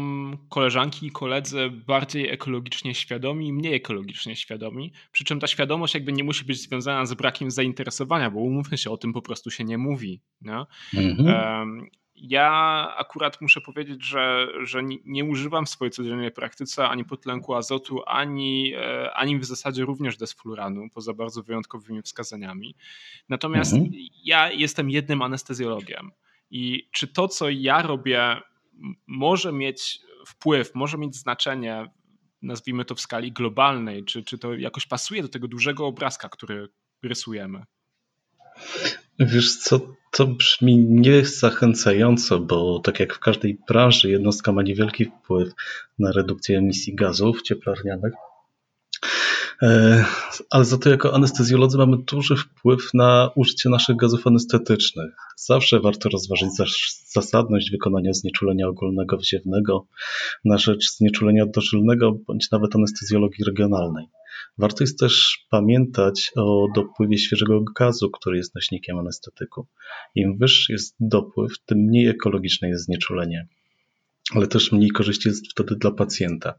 koleżanki 0.49 1.07
i 1.07 1.11
koledzy 1.11 1.69
bardziej 1.69 2.29
ekologicznie 2.29 2.95
świadomi 2.95 3.47
i 3.47 3.53
mniej 3.53 3.73
ekologicznie 3.73 4.35
świadomi. 4.35 4.93
Przy 5.11 5.23
czym 5.23 5.39
ta 5.39 5.47
świadomość 5.47 5.93
jakby 5.93 6.13
nie 6.13 6.23
musi 6.23 6.45
być 6.45 6.61
związana 6.61 7.05
z 7.05 7.13
brakiem 7.13 7.51
zainteresowania, 7.51 8.31
bo 8.31 8.39
umówmy 8.39 8.77
się, 8.77 8.91
o 8.91 8.97
tym 8.97 9.13
po 9.13 9.21
prostu 9.21 9.51
się 9.51 9.63
nie 9.63 9.77
mówi. 9.77 10.21
Mhm. 10.93 11.87
Ja 12.15 12.51
akurat 12.97 13.41
muszę 13.41 13.61
powiedzieć, 13.61 14.05
że, 14.05 14.47
że 14.63 14.81
nie, 15.05 15.25
używam 15.25 15.65
w 15.65 15.69
swojej 15.69 15.91
codziennej 15.91 16.31
praktyce 16.31 16.87
ani 16.87 17.05
podtlenku 17.05 17.55
azotu, 17.55 18.01
ani, 18.05 18.73
e, 18.75 19.13
ani 19.13 19.39
w 19.39 19.45
zasadzie 19.45 19.85
również 19.85 20.17
desfluranu, 20.17 20.89
poza 20.93 21.13
bardzo 21.13 21.43
wyjątkowymi 21.43 22.01
wskazaniami. 22.01 22.75
Natomiast 23.29 23.73
mhm. 23.73 23.91
ja 24.23 24.51
jestem 24.51 24.89
jednym 24.89 25.21
anestezjologiem. 25.21 26.11
I 26.51 26.89
czy 26.91 27.07
to, 27.07 27.27
co 27.27 27.49
ja 27.49 27.81
robię, 27.81 28.41
może 29.07 29.51
mieć 29.51 29.99
wpływ, 30.27 30.75
może 30.75 30.97
mieć 30.97 31.15
znaczenie, 31.15 31.85
nazwijmy 32.41 32.85
to 32.85 32.95
w 32.95 33.01
skali 33.01 33.31
globalnej, 33.31 34.05
czy, 34.05 34.23
czy 34.23 34.37
to 34.37 34.53
jakoś 34.53 34.85
pasuje 34.85 35.21
do 35.21 35.29
tego 35.29 35.47
dużego 35.47 35.85
obrazka, 35.85 36.29
który 36.29 36.67
rysujemy? 37.03 37.63
Wiesz 39.19 39.55
co, 39.55 39.79
to 40.11 40.27
brzmi 40.27 40.77
niezachęcająco, 40.77 42.39
bo 42.39 42.79
tak 42.79 42.99
jak 42.99 43.13
w 43.13 43.19
każdej 43.19 43.57
branży 43.67 44.09
jednostka 44.09 44.51
ma 44.51 44.63
niewielki 44.63 45.05
wpływ 45.05 45.53
na 45.99 46.11
redukcję 46.11 46.57
emisji 46.57 46.95
gazów 46.95 47.41
cieplarnianych, 47.41 48.13
ale 50.49 50.65
za 50.65 50.77
to 50.77 50.89
jako 50.89 51.13
anestezjolodzy 51.13 51.77
mamy 51.77 51.97
duży 51.97 52.35
wpływ 52.35 52.93
na 52.93 53.29
użycie 53.35 53.69
naszych 53.69 53.95
gazów 53.95 54.27
anestetycznych. 54.27 55.15
Zawsze 55.37 55.79
warto 55.79 56.09
rozważyć 56.09 56.49
zasadność 57.13 57.71
wykonania 57.71 58.13
znieczulenia 58.13 58.67
ogólnego 58.67 59.17
wziewnego 59.17 59.87
na 60.45 60.57
rzecz 60.57 60.91
znieczulenia 60.91 61.45
dożylnego 61.45 62.11
bądź 62.27 62.51
nawet 62.51 62.75
anestezjologii 62.75 63.45
regionalnej. 63.45 64.05
Warto 64.57 64.83
jest 64.83 64.99
też 64.99 65.45
pamiętać 65.49 66.31
o 66.35 66.67
dopływie 66.75 67.17
świeżego 67.17 67.61
gazu, 67.79 68.09
który 68.09 68.37
jest 68.37 68.55
nośnikiem 68.55 68.97
anestetyku. 68.97 69.67
Im 70.15 70.37
wyższy 70.37 70.71
jest 70.71 70.95
dopływ, 70.99 71.59
tym 71.65 71.77
mniej 71.77 72.07
ekologiczne 72.07 72.69
jest 72.69 72.85
znieczulenie, 72.85 73.47
ale 74.35 74.47
też 74.47 74.71
mniej 74.71 74.89
korzyści 74.89 75.29
jest 75.29 75.51
wtedy 75.51 75.75
dla 75.75 75.91
pacjenta. 75.91 76.53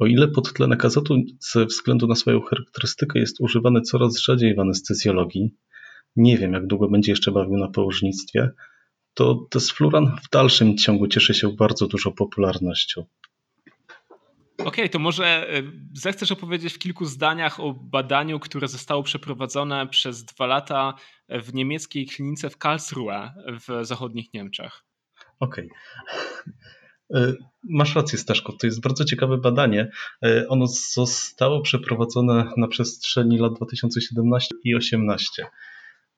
O 0.00 0.06
ile 0.06 0.28
podtlenek 0.28 0.84
azotu 0.84 1.16
ze 1.40 1.66
względu 1.66 2.06
na 2.06 2.14
swoją 2.14 2.40
charakterystykę 2.40 3.18
jest 3.18 3.40
używany 3.40 3.80
coraz 3.80 4.18
rzadziej 4.18 4.54
w 4.54 4.58
anestezjologii, 4.58 5.54
nie 6.16 6.38
wiem 6.38 6.52
jak 6.52 6.66
długo 6.66 6.88
będzie 6.88 7.12
jeszcze 7.12 7.32
bawił 7.32 7.56
na 7.56 7.68
położnictwie, 7.68 8.50
to 9.14 9.46
desfluran 9.52 10.16
w 10.24 10.30
dalszym 10.30 10.76
ciągu 10.76 11.06
cieszy 11.06 11.34
się 11.34 11.52
bardzo 11.52 11.86
dużą 11.86 12.12
popularnością. 12.12 13.04
Okej, 14.58 14.68
okay, 14.68 14.88
to 14.88 14.98
może 14.98 15.26
e, 15.58 15.62
zechcesz 15.94 16.32
opowiedzieć 16.32 16.72
w 16.72 16.78
kilku 16.78 17.04
zdaniach 17.04 17.60
o 17.60 17.74
badaniu, 17.74 18.40
które 18.40 18.68
zostało 18.68 19.02
przeprowadzone 19.02 19.86
przez 19.86 20.24
dwa 20.24 20.46
lata 20.46 20.94
w 21.28 21.54
niemieckiej 21.54 22.06
klinice 22.06 22.50
w 22.50 22.58
Karlsruhe 22.58 23.34
w 23.46 23.86
zachodnich 23.86 24.34
Niemczech. 24.34 24.84
Okej. 25.40 25.66
Okay. 25.66 26.79
E, 27.14 27.32
masz 27.62 27.94
rację, 27.94 28.18
Staszko. 28.18 28.52
To 28.52 28.66
jest 28.66 28.80
bardzo 28.80 29.04
ciekawe 29.04 29.38
badanie. 29.38 29.90
E, 30.24 30.48
ono 30.48 30.66
zostało 30.66 31.60
przeprowadzone 31.60 32.52
na 32.56 32.68
przestrzeni 32.68 33.38
lat 33.38 33.52
2017 33.54 34.48
i 34.64 34.70
2018. 34.70 35.46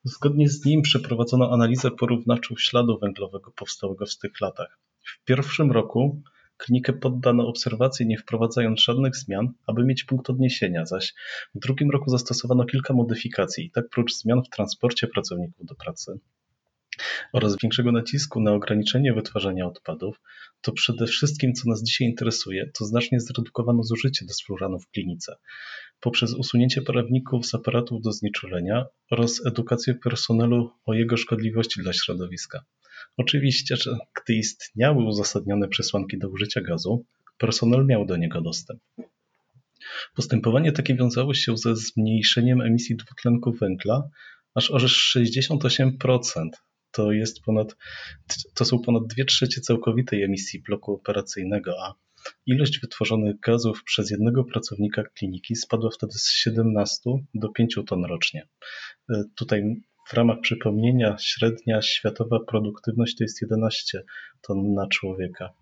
Zgodnie 0.04 0.48
z 0.48 0.64
nim 0.64 0.82
przeprowadzono 0.82 1.52
analizę 1.52 1.90
porównawczą 1.90 2.54
śladu 2.58 2.98
węglowego 2.98 3.52
powstałego 3.56 4.06
w 4.06 4.18
tych 4.18 4.40
latach. 4.40 4.78
W 5.04 5.24
pierwszym 5.24 5.72
roku 5.72 6.22
Klinikę 6.56 6.92
poddano 6.92 7.48
obserwacji, 7.48 8.06
nie 8.06 8.18
wprowadzając 8.18 8.80
żadnych 8.80 9.16
zmian, 9.16 9.52
aby 9.66 9.84
mieć 9.84 10.04
punkt 10.04 10.30
odniesienia, 10.30 10.86
zaś 10.86 11.14
w 11.54 11.58
drugim 11.58 11.90
roku 11.90 12.10
zastosowano 12.10 12.64
kilka 12.64 12.94
modyfikacji, 12.94 13.70
tak 13.70 13.88
prócz 13.88 14.14
zmian 14.14 14.42
w 14.44 14.48
transporcie 14.48 15.06
pracowników 15.06 15.66
do 15.66 15.74
pracy 15.74 16.20
oraz 17.32 17.56
większego 17.62 17.92
nacisku 17.92 18.40
na 18.40 18.52
ograniczenie 18.52 19.12
wytwarzania 19.12 19.66
odpadów, 19.66 20.20
to 20.60 20.72
przede 20.72 21.06
wszystkim, 21.06 21.52
co 21.52 21.70
nas 21.70 21.82
dzisiaj 21.82 22.08
interesuje, 22.08 22.70
to 22.78 22.84
znacznie 22.84 23.20
zredukowano 23.20 23.82
zużycie 23.82 24.26
desfluranu 24.26 24.78
w 24.78 24.90
klinice 24.90 25.36
poprzez 26.02 26.34
usunięcie 26.34 26.82
prawników 26.82 27.46
z 27.46 27.54
aparatów 27.54 28.02
do 28.02 28.12
znieczulenia 28.12 28.86
oraz 29.10 29.46
edukację 29.46 29.94
personelu 29.94 30.70
o 30.84 30.94
jego 30.94 31.16
szkodliwości 31.16 31.82
dla 31.82 31.92
środowiska. 31.92 32.64
Oczywiście, 33.16 33.76
że 33.76 33.96
gdy 34.22 34.34
istniały 34.34 35.04
uzasadnione 35.04 35.68
przesłanki 35.68 36.18
do 36.18 36.28
użycia 36.28 36.60
gazu, 36.60 37.04
personel 37.38 37.86
miał 37.86 38.06
do 38.06 38.16
niego 38.16 38.40
dostęp. 38.40 38.80
Postępowanie 40.14 40.72
takie 40.72 40.94
wiązało 40.94 41.34
się 41.34 41.56
ze 41.56 41.76
zmniejszeniem 41.76 42.60
emisji 42.60 42.96
dwutlenku 42.96 43.52
węgla 43.52 44.02
aż 44.54 44.70
o 44.70 44.76
68%. 44.76 46.48
To, 46.92 47.12
jest 47.12 47.42
ponad, 47.42 47.76
to 48.54 48.64
są 48.64 48.78
ponad 48.78 49.02
2 49.06 49.24
trzecie 49.24 49.60
całkowitej 49.60 50.22
emisji 50.22 50.62
bloku 50.62 50.94
operacyjnego, 50.94 51.74
a 51.84 51.94
ilość 52.46 52.80
wytworzonych 52.80 53.40
gazów 53.40 53.84
przez 53.84 54.10
jednego 54.10 54.44
pracownika 54.44 55.02
kliniki 55.02 55.56
spadła 55.56 55.90
wtedy 55.90 56.12
z 56.12 56.32
17 56.32 57.00
do 57.34 57.48
5 57.48 57.78
ton 57.86 58.04
rocznie. 58.04 58.48
E, 59.10 59.22
tutaj 59.36 59.62
w 60.08 60.12
ramach 60.14 60.40
przypomnienia 60.40 61.16
średnia 61.20 61.82
światowa 61.82 62.38
produktywność 62.48 63.16
to 63.16 63.24
jest 63.24 63.42
11 63.42 64.02
ton 64.42 64.74
na 64.74 64.86
człowieka. 64.88 65.52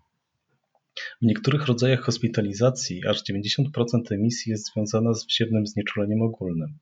W 1.21 1.25
niektórych 1.25 1.65
rodzajach 1.65 2.01
hospitalizacji 2.01 3.07
aż 3.07 3.23
90% 3.23 4.11
emisji 4.11 4.51
jest 4.51 4.73
związana 4.73 5.13
z 5.13 5.25
wsiewnym 5.25 5.67
znieczuleniem 5.67 6.21
ogólnym. 6.21 6.79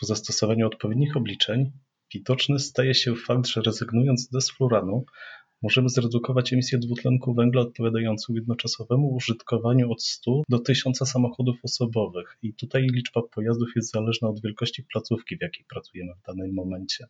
Po 0.00 0.06
zastosowaniu 0.06 0.66
odpowiednich 0.66 1.16
obliczeń 1.16 1.72
widoczny 2.14 2.58
staje 2.58 2.94
się 2.94 3.16
fakt, 3.16 3.46
że 3.46 3.62
rezygnując 3.62 4.22
z 4.22 4.28
desfluranu 4.28 5.04
możemy 5.62 5.88
zredukować 5.88 6.52
emisję 6.52 6.78
dwutlenku 6.78 7.34
węgla 7.34 7.62
odpowiadającą 7.62 8.34
jednoczasowemu 8.34 9.14
użytkowaniu 9.14 9.92
od 9.92 10.02
100 10.02 10.42
do 10.48 10.58
1000 10.58 10.98
samochodów 10.98 11.56
osobowych. 11.62 12.38
I 12.42 12.54
tutaj 12.54 12.82
liczba 12.82 13.22
pojazdów 13.22 13.68
jest 13.76 13.92
zależna 13.92 14.28
od 14.28 14.42
wielkości 14.42 14.84
placówki, 14.92 15.36
w 15.36 15.42
jakiej 15.42 15.64
pracujemy 15.68 16.12
w 16.14 16.26
danym 16.26 16.54
momencie. 16.54 17.06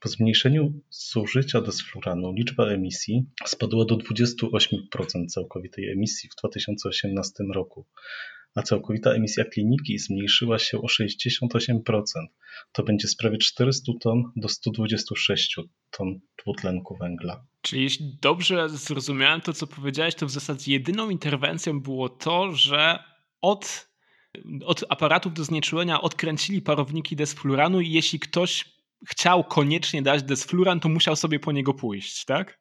Po 0.00 0.08
zmniejszeniu 0.08 0.72
zużycia 0.90 1.60
desfluranu 1.60 2.32
liczba 2.32 2.66
emisji 2.66 3.24
spadła 3.46 3.84
do 3.84 3.96
28% 3.96 5.26
całkowitej 5.28 5.90
emisji 5.90 6.28
w 6.28 6.34
2018 6.34 7.44
roku, 7.54 7.86
a 8.54 8.62
całkowita 8.62 9.10
emisja 9.10 9.44
kliniki 9.44 9.98
zmniejszyła 9.98 10.58
się 10.58 10.78
o 10.78 10.86
68%. 10.86 12.02
To 12.72 12.82
będzie 12.82 13.08
z 13.08 13.16
prawie 13.16 13.38
400 13.38 13.92
ton 14.00 14.22
do 14.36 14.48
126 14.48 15.56
ton 15.90 16.20
dwutlenku 16.42 16.96
węgla. 16.96 17.44
Czyli 17.62 17.82
jeśli 17.82 18.18
dobrze 18.22 18.68
zrozumiałem 18.68 19.40
to, 19.40 19.52
co 19.52 19.66
powiedziałeś, 19.66 20.14
to 20.14 20.26
w 20.26 20.30
zasadzie 20.30 20.72
jedyną 20.72 21.10
interwencją 21.10 21.80
było 21.80 22.08
to, 22.08 22.52
że 22.52 22.98
od, 23.40 23.88
od 24.64 24.84
aparatów 24.88 25.34
do 25.34 25.44
znieczulenia 25.44 26.00
odkręcili 26.00 26.62
parowniki 26.62 27.16
desfluranu 27.16 27.80
i 27.80 27.90
jeśli 27.90 28.20
ktoś 28.20 28.64
chciał 29.08 29.44
koniecznie 29.44 30.02
dać 30.02 30.22
desfluran, 30.22 30.80
to 30.80 30.88
musiał 30.88 31.16
sobie 31.16 31.40
po 31.40 31.52
niego 31.52 31.74
pójść, 31.74 32.24
tak? 32.24 32.60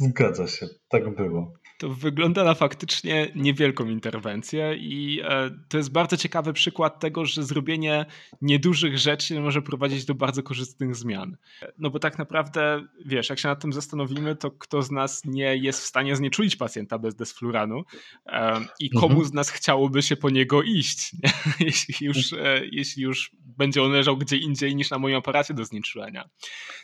Zgadza 0.00 0.48
się, 0.48 0.66
tak 0.88 1.16
było. 1.16 1.52
To 1.78 1.88
wygląda 1.88 2.44
na 2.44 2.54
faktycznie 2.54 3.32
niewielką 3.34 3.84
interwencję 3.84 4.76
i 4.76 5.20
e, 5.24 5.50
to 5.68 5.76
jest 5.76 5.92
bardzo 5.92 6.16
ciekawy 6.16 6.52
przykład 6.52 7.00
tego, 7.00 7.26
że 7.26 7.42
zrobienie 7.42 8.06
niedużych 8.42 8.98
rzeczy 8.98 9.40
może 9.40 9.62
prowadzić 9.62 10.04
do 10.04 10.14
bardzo 10.14 10.42
korzystnych 10.42 10.96
zmian. 10.96 11.36
No 11.78 11.90
bo 11.90 11.98
tak 11.98 12.18
naprawdę, 12.18 12.86
wiesz, 13.06 13.30
jak 13.30 13.38
się 13.38 13.48
nad 13.48 13.60
tym 13.60 13.72
zastanowimy, 13.72 14.36
to 14.36 14.50
kto 14.50 14.82
z 14.82 14.90
nas 14.90 15.24
nie 15.24 15.56
jest 15.56 15.80
w 15.80 15.86
stanie 15.86 16.16
znieczulić 16.16 16.56
pacjenta 16.56 16.98
bez 16.98 17.14
desfluranu 17.14 17.82
e, 18.26 18.60
i 18.80 18.90
komu 18.90 19.06
mhm. 19.06 19.28
z 19.28 19.32
nas 19.32 19.50
chciałoby 19.50 20.02
się 20.02 20.16
po 20.16 20.30
niego 20.30 20.62
iść, 20.62 21.16
jeśli 21.60 22.06
już, 22.06 22.32
e, 22.32 22.60
jeśli 22.72 23.02
już 23.02 23.30
będzie 23.40 23.82
on 23.82 23.92
leżał 23.92 24.16
gdzie 24.16 24.36
indziej 24.36 24.76
niż 24.76 24.90
na 24.90 24.98
moim 24.98 25.16
aparacie 25.16 25.54
do 25.54 25.64
znieczulenia. 25.64 26.28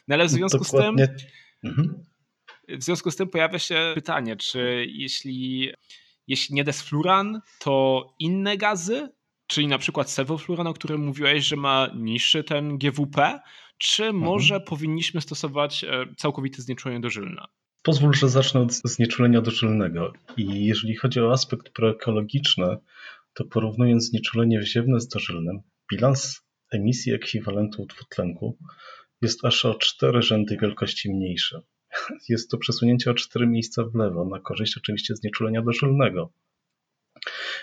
No 0.09 0.14
ale 0.14 0.26
w 0.26 0.30
związku 0.30 0.64
Dokładnie. 0.64 1.04
z 1.04 1.09
tym... 1.09 1.16
Mhm. 1.64 2.10
W 2.78 2.82
związku 2.82 3.10
z 3.10 3.16
tym 3.16 3.28
pojawia 3.28 3.58
się 3.58 3.92
pytanie, 3.94 4.36
czy 4.36 4.86
jeśli, 4.88 5.72
jeśli 6.26 6.54
nie 6.54 6.64
desfluran, 6.64 7.40
to 7.58 8.06
inne 8.18 8.56
gazy, 8.56 9.08
czyli 9.46 9.66
na 9.66 9.78
przykład 9.78 10.10
sevofluran, 10.10 10.66
o 10.66 10.74
którym 10.74 11.00
mówiłeś, 11.04 11.44
że 11.44 11.56
ma 11.56 11.88
niższy 11.96 12.44
ten 12.44 12.78
GWP, 12.78 13.40
czy 13.78 14.04
mhm. 14.04 14.24
może 14.24 14.60
powinniśmy 14.60 15.20
stosować 15.20 15.84
e, 15.84 16.06
całkowite 16.16 16.62
znieczulenie 16.62 17.00
dożylne? 17.00 17.42
Pozwól, 17.82 18.14
że 18.14 18.28
zacznę 18.28 18.60
od 18.60 18.72
znieczulenia 18.72 19.40
dożylnego. 19.40 20.12
I 20.36 20.64
jeżeli 20.64 20.96
chodzi 20.96 21.20
o 21.20 21.32
aspekt 21.32 21.70
proekologiczny, 21.70 22.76
to 23.34 23.44
porównując 23.44 24.10
znieczulenie 24.10 24.60
wziewne 24.60 25.00
z 25.00 25.08
dożylnym, 25.08 25.60
bilans 25.90 26.42
emisji 26.72 27.12
ekwiwalentu 27.12 27.86
dwutlenku 27.86 28.58
jest 29.22 29.44
aż 29.44 29.64
o 29.64 29.74
cztery 29.74 30.22
rzędy 30.22 30.56
wielkości 30.56 31.12
mniejszy. 31.12 31.60
Jest 32.28 32.50
to 32.50 32.59
przesunięcie 32.59 33.11
o 33.11 33.14
cztery 33.14 33.47
miejsca 33.47 33.85
w 33.85 33.94
lewo, 33.94 34.25
na 34.25 34.40
korzyść 34.40 34.76
oczywiście 34.76 35.16
znieczulenia 35.16 35.62
dożylnego. 35.62 36.32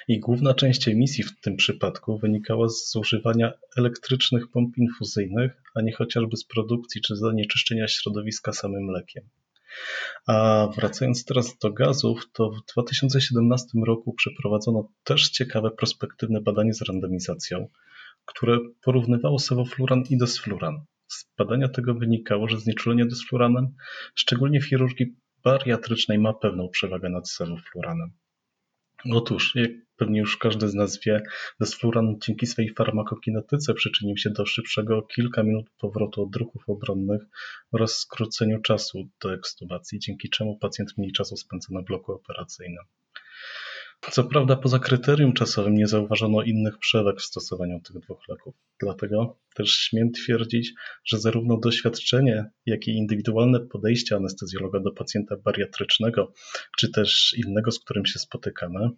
I 0.07 0.19
główna 0.19 0.53
część 0.53 0.87
emisji 0.87 1.23
w 1.23 1.39
tym 1.39 1.55
przypadku 1.55 2.17
wynikała 2.17 2.69
z 2.69 2.91
zużywania 2.91 3.53
elektrycznych 3.77 4.51
pomp 4.51 4.77
infuzyjnych, 4.77 5.61
a 5.75 5.81
nie 5.81 5.93
chociażby 5.93 6.37
z 6.37 6.43
produkcji 6.43 7.01
czy 7.01 7.15
zanieczyszczenia 7.15 7.87
środowiska 7.87 8.53
samym 8.53 8.83
mlekiem. 8.83 9.29
A 10.27 10.67
wracając 10.75 11.25
teraz 11.25 11.57
do 11.57 11.71
gazów, 11.71 12.31
to 12.33 12.51
w 12.51 12.73
2017 12.73 13.67
roku 13.85 14.13
przeprowadzono 14.13 14.89
też 15.03 15.29
ciekawe 15.29 15.71
prospektywne 15.71 16.41
badanie 16.41 16.73
z 16.73 16.81
randomizacją, 16.81 17.67
które 18.25 18.57
porównywało 18.81 19.39
sewofluran 19.39 20.03
i 20.09 20.17
desfluran. 20.17 20.85
Z 21.07 21.25
badania 21.37 21.67
tego 21.67 21.93
wynikało, 21.93 22.47
że 22.47 22.59
znieczulenie 22.59 23.05
desfluranem, 23.05 23.67
szczególnie 24.15 24.61
w 24.61 24.65
chirurgii 24.65 25.15
bariatrycznej, 25.43 26.19
ma 26.19 26.33
pewną 26.33 26.69
przewagę 26.69 27.09
nad 27.09 27.29
sevofluranem. 27.29 28.09
Otóż, 29.13 29.55
jak 29.55 29.71
pewnie 29.97 30.19
już 30.19 30.37
każdy 30.37 30.69
z 30.69 30.73
nas 30.73 30.99
wie, 31.05 31.23
desfluran 31.59 32.15
dzięki 32.25 32.45
swej 32.45 32.73
farmakokinetyce 32.73 33.73
przyczynił 33.73 34.17
się 34.17 34.29
do 34.29 34.45
szybszego 34.45 35.01
kilka 35.01 35.43
minut 35.43 35.65
powrotu 35.79 36.23
odruchów 36.23 36.69
obronnych 36.69 37.21
oraz 37.71 37.99
skróceniu 37.99 38.61
czasu 38.61 39.09
do 39.23 39.33
ekstubacji, 39.33 39.99
dzięki 39.99 40.29
czemu 40.29 40.57
pacjent 40.57 40.97
mniej 40.97 41.11
czasu 41.11 41.37
spędza 41.37 41.67
na 41.71 41.81
bloku 41.81 42.13
operacyjnym. 42.13 42.83
Co 44.01 44.23
prawda 44.23 44.55
poza 44.55 44.79
kryterium 44.79 45.33
czasowym 45.33 45.75
nie 45.75 45.87
zauważono 45.87 46.43
innych 46.43 46.77
przewag 46.77 47.19
w 47.19 47.25
stosowaniu 47.25 47.79
tych 47.79 47.99
dwóch 47.99 48.27
leków. 48.29 48.55
Dlatego 48.79 49.39
też 49.55 49.69
śmiem 49.69 50.11
twierdzić, 50.11 50.73
że 51.05 51.19
zarówno 51.19 51.57
doświadczenie, 51.57 52.45
jak 52.65 52.87
i 52.87 52.91
indywidualne 52.91 53.59
podejście 53.59 54.15
anestezjologa 54.15 54.79
do 54.79 54.91
pacjenta 54.91 55.35
bariatrycznego, 55.37 56.33
czy 56.77 56.91
też 56.91 57.35
innego, 57.37 57.71
z 57.71 57.79
którym 57.79 58.05
się 58.05 58.19
spotykamy, 58.19 58.89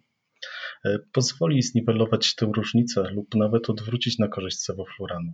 e, 0.84 0.98
pozwoli 1.12 1.62
zniwelować 1.62 2.34
tę 2.34 2.50
różnicę 2.56 3.10
lub 3.10 3.34
nawet 3.34 3.70
odwrócić 3.70 4.18
na 4.18 4.28
korzyść 4.28 4.58
sewofluranu. 4.58 5.32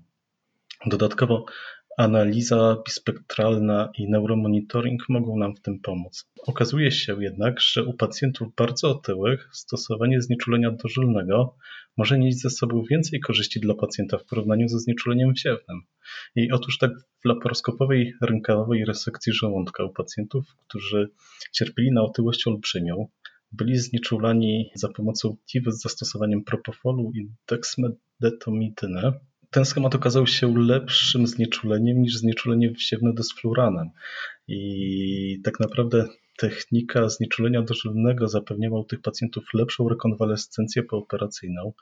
Dodatkowo 0.87 1.44
Analiza 1.96 2.76
bispektralna 2.87 3.90
i 3.98 4.11
neuromonitoring 4.11 5.09
mogą 5.09 5.38
nam 5.38 5.56
w 5.56 5.61
tym 5.61 5.80
pomóc. 5.80 6.28
Okazuje 6.46 6.90
się 6.90 7.22
jednak, 7.22 7.61
że 7.61 7.85
u 7.85 7.92
pacjentów 7.92 8.54
bardzo 8.54 8.90
otyłych 8.90 9.48
stosowanie 9.52 10.22
znieczulenia 10.22 10.70
dożylnego 10.70 11.56
może 11.96 12.18
nieść 12.18 12.38
ze 12.38 12.50
sobą 12.50 12.82
więcej 12.90 13.20
korzyści 13.20 13.61
dla 13.61 13.74
pacjenta 13.74 14.18
w 14.18 14.24
porównaniu 14.24 14.68
ze 14.68 14.78
znieczuleniem 14.78 15.35
wsiewnym. 15.35 15.80
I 16.35 16.52
otóż 16.52 16.78
tak 16.78 16.90
w 17.22 17.24
laparoskopowej 17.24 18.14
rękawowej 18.22 18.85
resekcji 18.85 19.32
żołądka 19.32 19.85
u 19.85 19.92
pacjentów, 19.92 20.44
którzy 20.68 21.11
cierpieli 21.52 21.92
na 21.92 22.02
otyłość 22.02 22.46
olbrzymią, 22.46 23.09
byli 23.52 23.78
znieczulani 23.78 24.70
za 24.74 24.88
pomocą 24.88 25.37
TIW 25.46 25.70
z 25.70 25.82
zastosowaniem 25.82 26.44
propofolu 26.44 27.12
i 27.14 27.28
dexmedetomidynę, 27.48 29.12
ten 29.56 29.64
schemat 29.64 29.94
okazał 29.94 30.26
się 30.26 30.58
lepszym 30.58 31.26
znieczuleniem 31.26 32.02
niż 32.02 32.16
znieczulenie 32.16 32.74
wsiewne 32.74 33.12
desfluranem. 33.14 33.90
I 34.48 35.40
tak 35.44 35.60
naprawdę 35.60 36.08
technika 36.38 37.08
znieczulenia 37.08 37.62
dożylnego 37.62 38.28
zapewniała 38.28 38.80
u 38.80 38.84
tych 38.84 39.00
pacjentów 39.00 39.44
lepszą 39.54 39.88
rekonwalescencję 39.88 40.82
pooperacyjną 40.82 41.72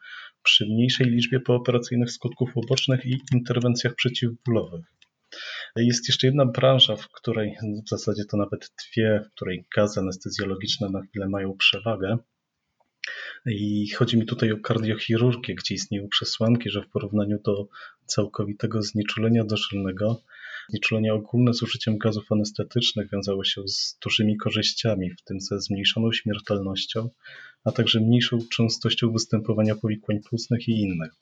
przy 0.43 0.67
mniejszej 0.67 1.07
liczbie 1.07 1.41
pooperacyjnych 1.41 2.11
skutków 2.11 2.51
ubocznych 2.55 3.07
i 3.07 3.21
interwencjach 3.35 3.95
przeciwbólowych. 3.95 4.85
Jest 5.77 6.09
jeszcze 6.09 6.27
jedna 6.27 6.47
branża, 6.47 6.97
w 6.97 7.09
której 7.09 7.57
w 7.87 7.89
zasadzie 7.89 8.25
to 8.25 8.37
nawet 8.37 8.73
dwie, 8.85 9.21
w 9.27 9.35
której 9.35 9.65
gazy 9.77 10.01
anestezjologiczne 10.01 10.89
na 10.91 11.03
chwilę 11.03 11.29
mają 11.29 11.57
przewagę. 11.59 12.19
I 13.47 13.91
chodzi 13.91 14.19
mi 14.19 14.27
tutaj 14.27 14.53
o 14.53 14.59
kardiochirurgię, 14.59 15.55
gdzie 15.55 15.75
istnieją 15.75 16.09
przesłanki, 16.09 16.71
że 16.71 16.83
w 16.83 16.89
porównaniu 16.89 17.39
do 17.45 17.69
całkowitego 18.07 18.83
znieczulenia 18.83 19.45
dożylnego, 19.45 20.23
znieczulenia 20.69 21.15
ogólne 21.15 21.55
z 21.55 21.63
użyciem 21.63 21.99
gazów 21.99 22.33
anestetycznych 22.33 23.11
wiązało 23.11 23.45
się 23.45 23.69
z 23.69 23.99
dużymi 24.05 24.37
korzyściami, 24.37 25.11
w 25.11 25.23
tym 25.23 25.41
ze 25.41 25.61
zmniejszoną 25.61 26.13
śmiertelnością, 26.13 27.11
a 27.65 27.73
także 27.73 28.01
mniejszą 28.01 28.39
częstością 28.53 29.13
występowania 29.13 29.75
powikłań 29.75 30.21
płucnych 30.21 30.69
i 30.69 30.81
innych. 30.81 31.13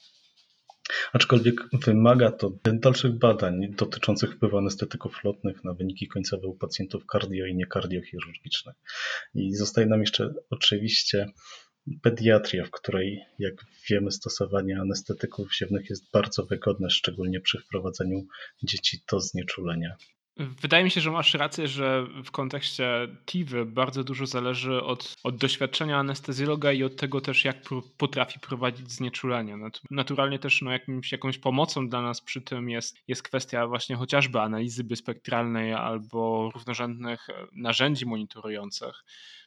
Aczkolwiek 1.12 1.68
wymaga 1.72 2.30
to 2.30 2.52
dalszych 2.64 3.18
badań 3.18 3.74
dotyczących 3.78 4.34
wpływu 4.34 4.58
anestetyków 4.58 5.24
lotnych 5.24 5.64
na 5.64 5.74
wyniki 5.74 6.08
końcowe 6.08 6.46
u 6.46 6.54
pacjentów 6.54 7.06
kardio 7.06 7.46
i 7.46 7.54
niekardiochirurgicznych. 7.54 8.76
I 9.34 9.54
zostaje 9.54 9.86
nam 9.86 10.00
jeszcze 10.00 10.34
oczywiście 10.50 11.26
pediatria, 12.02 12.64
w 12.64 12.70
której, 12.70 13.20
jak 13.38 13.54
wiemy, 13.90 14.10
stosowanie 14.10 14.80
anestetyków 14.80 15.48
wsiewnych 15.48 15.90
jest 15.90 16.10
bardzo 16.12 16.46
wygodne, 16.46 16.90
szczególnie 16.90 17.40
przy 17.40 17.58
wprowadzeniu 17.58 18.26
dzieci 18.62 18.98
do 19.10 19.20
znieczulenia. 19.20 19.96
Wydaje 20.36 20.84
mi 20.84 20.90
się, 20.90 21.00
że 21.00 21.10
masz 21.10 21.34
rację, 21.34 21.68
że 21.68 22.06
w 22.24 22.30
kontekście 22.30 23.08
TIWY 23.26 23.66
bardzo 23.66 24.04
dużo 24.04 24.26
zależy 24.26 24.82
od, 24.82 25.14
od 25.24 25.36
doświadczenia 25.36 25.98
anestezjologa 25.98 26.72
i 26.72 26.82
od 26.84 26.96
tego 26.96 27.20
też, 27.20 27.44
jak 27.44 27.56
potrafi 27.96 28.40
prowadzić 28.40 28.92
znieczulenie. 28.92 29.56
Naturalnie 29.90 30.38
też 30.38 30.62
no, 30.62 30.72
jakimś, 30.72 31.12
jakąś 31.12 31.38
pomocą 31.38 31.88
dla 31.88 32.02
nas 32.02 32.20
przy 32.20 32.40
tym 32.40 32.70
jest, 32.70 32.96
jest 33.08 33.22
kwestia 33.22 33.66
właśnie 33.66 33.96
chociażby 33.96 34.40
analizy 34.40 34.84
bispektralnej 34.84 35.72
albo 35.72 36.50
równorzędnych 36.54 37.26
narzędzi 37.52 38.06
monitorujących. 38.06 39.04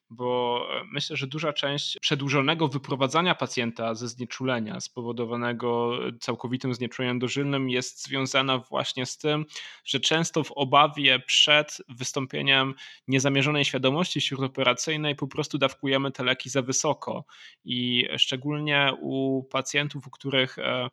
Bo 0.10 0.62
myślę, 0.92 1.18
że 1.18 1.28
duża 1.28 1.54
część 1.54 1.98
przedłużonego 2.00 2.68
wyprowadzania 2.68 3.36
pacjenta 3.36 3.96
ze 3.96 4.08
znieczulenia 4.08 4.80
spowodowanego 4.80 6.00
całkowitym 6.20 6.74
znieczuleniem 6.74 7.20
dożylnym 7.20 7.70
jest 7.70 8.04
związana 8.04 8.58
właśnie 8.58 9.06
z 9.06 9.18
tym, 9.18 9.46
że 9.86 10.00
często 10.00 10.44
w 10.44 10.52
obawie 10.52 11.20
przed 11.20 11.78
wystąpieniem 11.90 12.74
niezamierzonej 13.08 13.66
świadomości 13.66 14.22
śródoperacyjnej 14.22 15.16
po 15.16 15.28
prostu 15.28 15.58
dawkujemy 15.58 16.12
te 16.12 16.24
leki 16.24 16.50
za 16.50 16.62
wysoko. 16.62 17.26
I 17.66 18.08
szczególnie 18.18 18.94
u 19.02 19.44
pacjentów, 19.44 20.08
u 20.08 20.10
których 20.10 20.60
e, 20.60 20.90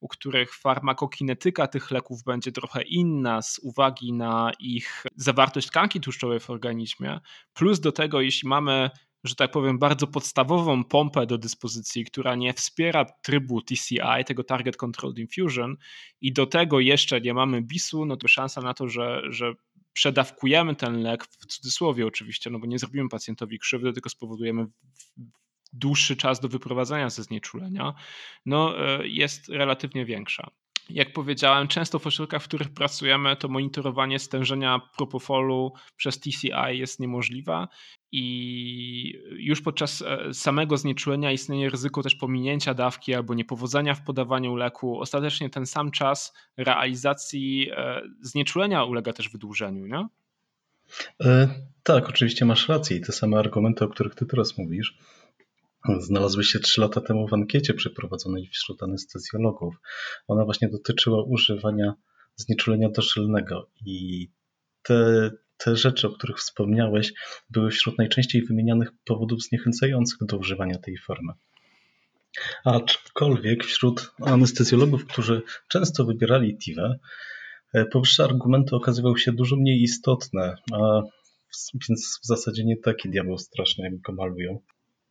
u 0.00 0.08
których 0.08 0.54
farmakokinetyka 0.54 1.66
tych 1.66 1.90
leków 1.90 2.22
będzie 2.24 2.52
trochę 2.52 2.82
inna 2.82 3.42
z 3.42 3.58
uwagi 3.58 4.12
na 4.12 4.52
ich 4.60 5.04
zawartość 5.16 5.68
tkanki 5.68 6.00
tłuszczowej 6.00 6.40
w 6.40 6.50
organizmie, 6.50 7.20
plus 7.54 7.80
do 7.80 7.92
tego, 7.92 8.20
jeśli 8.20 8.48
mamy 8.48 8.90
że 9.24 9.34
tak 9.34 9.50
powiem, 9.50 9.78
bardzo 9.78 10.06
podstawową 10.06 10.84
pompę 10.84 11.26
do 11.26 11.38
dyspozycji, 11.38 12.04
która 12.04 12.34
nie 12.34 12.54
wspiera 12.54 13.04
trybu 13.22 13.62
TCI, 13.62 14.24
tego 14.26 14.44
Target 14.44 14.76
Controlled 14.76 15.18
Infusion, 15.18 15.76
i 16.20 16.32
do 16.32 16.46
tego 16.46 16.80
jeszcze 16.80 17.20
nie 17.20 17.34
mamy 17.34 17.62
BIS-u, 17.62 18.04
no 18.04 18.16
to 18.16 18.28
szansa 18.28 18.60
na 18.60 18.74
to, 18.74 18.88
że, 18.88 19.22
że 19.28 19.52
przedawkujemy 19.92 20.76
ten 20.76 21.02
lek, 21.02 21.24
w 21.24 21.46
cudzysłowie 21.46 22.06
oczywiście, 22.06 22.50
no 22.50 22.58
bo 22.58 22.66
nie 22.66 22.78
zrobimy 22.78 23.08
pacjentowi 23.08 23.58
krzywdy, 23.58 23.92
tylko 23.92 24.10
spowodujemy 24.10 24.66
dłuższy 25.72 26.16
czas 26.16 26.40
do 26.40 26.48
wyprowadzenia 26.48 27.10
ze 27.10 27.22
znieczulenia, 27.22 27.94
no, 28.46 28.86
e, 28.86 29.08
jest 29.08 29.48
relatywnie 29.48 30.04
większa. 30.04 30.50
Jak 30.90 31.12
powiedziałem, 31.12 31.68
często 31.68 31.98
w 31.98 32.06
ośrodkach, 32.06 32.42
w 32.42 32.48
których 32.48 32.68
pracujemy, 32.68 33.36
to 33.36 33.48
monitorowanie 33.48 34.18
stężenia 34.18 34.80
propofolu 34.96 35.72
przez 35.96 36.20
TCI 36.20 36.50
jest 36.70 37.00
niemożliwe 37.00 37.68
i 38.12 39.18
już 39.30 39.62
podczas 39.62 40.02
e, 40.02 40.34
samego 40.34 40.76
znieczulenia 40.76 41.32
istnieje 41.32 41.70
ryzyko 41.70 42.02
też 42.02 42.14
pominięcia 42.14 42.74
dawki 42.74 43.14
albo 43.14 43.34
niepowodzenia 43.34 43.94
w 43.94 44.04
podawaniu 44.04 44.56
leku. 44.56 45.00
Ostatecznie 45.00 45.50
ten 45.50 45.66
sam 45.66 45.90
czas 45.90 46.36
realizacji 46.56 47.70
e, 47.70 48.02
znieczulenia 48.20 48.84
ulega 48.84 49.12
też 49.12 49.28
wydłużeniu, 49.28 49.86
nie? 49.86 50.06
tak, 51.82 52.08
oczywiście 52.08 52.44
masz 52.44 52.68
rację 52.68 52.96
i 52.96 53.00
te 53.00 53.12
same 53.12 53.38
argumenty, 53.38 53.84
o 53.84 53.88
których 53.88 54.14
ty 54.14 54.26
teraz 54.26 54.58
mówisz, 54.58 54.98
znalazły 56.00 56.44
się 56.44 56.58
trzy 56.58 56.80
lata 56.80 57.00
temu 57.00 57.28
w 57.28 57.34
ankiecie 57.34 57.74
przeprowadzonej 57.74 58.48
wśród 58.52 58.82
anestezjologów. 58.82 59.74
Ona 60.28 60.44
właśnie 60.44 60.68
dotyczyła 60.68 61.24
używania 61.24 61.94
znieczulenia 62.36 62.88
dożylnego 62.88 63.70
i 63.86 64.28
te, 64.82 65.30
te 65.56 65.76
rzeczy, 65.76 66.06
o 66.06 66.10
których 66.10 66.38
wspomniałeś, 66.38 67.12
były 67.50 67.70
wśród 67.70 67.98
najczęściej 67.98 68.42
wymienianych 68.44 68.88
powodów 69.04 69.42
zniechęcających 69.42 70.18
do 70.20 70.36
używania 70.36 70.78
tej 70.78 70.98
formy. 70.98 71.32
Aczkolwiek 72.64 73.64
wśród 73.64 74.10
anestezjologów, 74.26 75.06
którzy 75.06 75.42
często 75.68 76.04
wybierali 76.04 76.58
TIVE, 76.58 76.98
powyższe 77.92 78.24
argumenty 78.24 78.76
okazywały 78.76 79.18
się 79.18 79.32
dużo 79.32 79.56
mniej 79.56 79.82
istotne, 79.82 80.56
a 80.72 81.02
więc 81.88 82.20
w 82.22 82.26
zasadzie 82.26 82.64
nie 82.64 82.76
taki 82.76 83.10
diabeł 83.10 83.38
straszny, 83.38 83.84
jak 83.84 84.00
go 84.00 84.12
malują. 84.12 84.60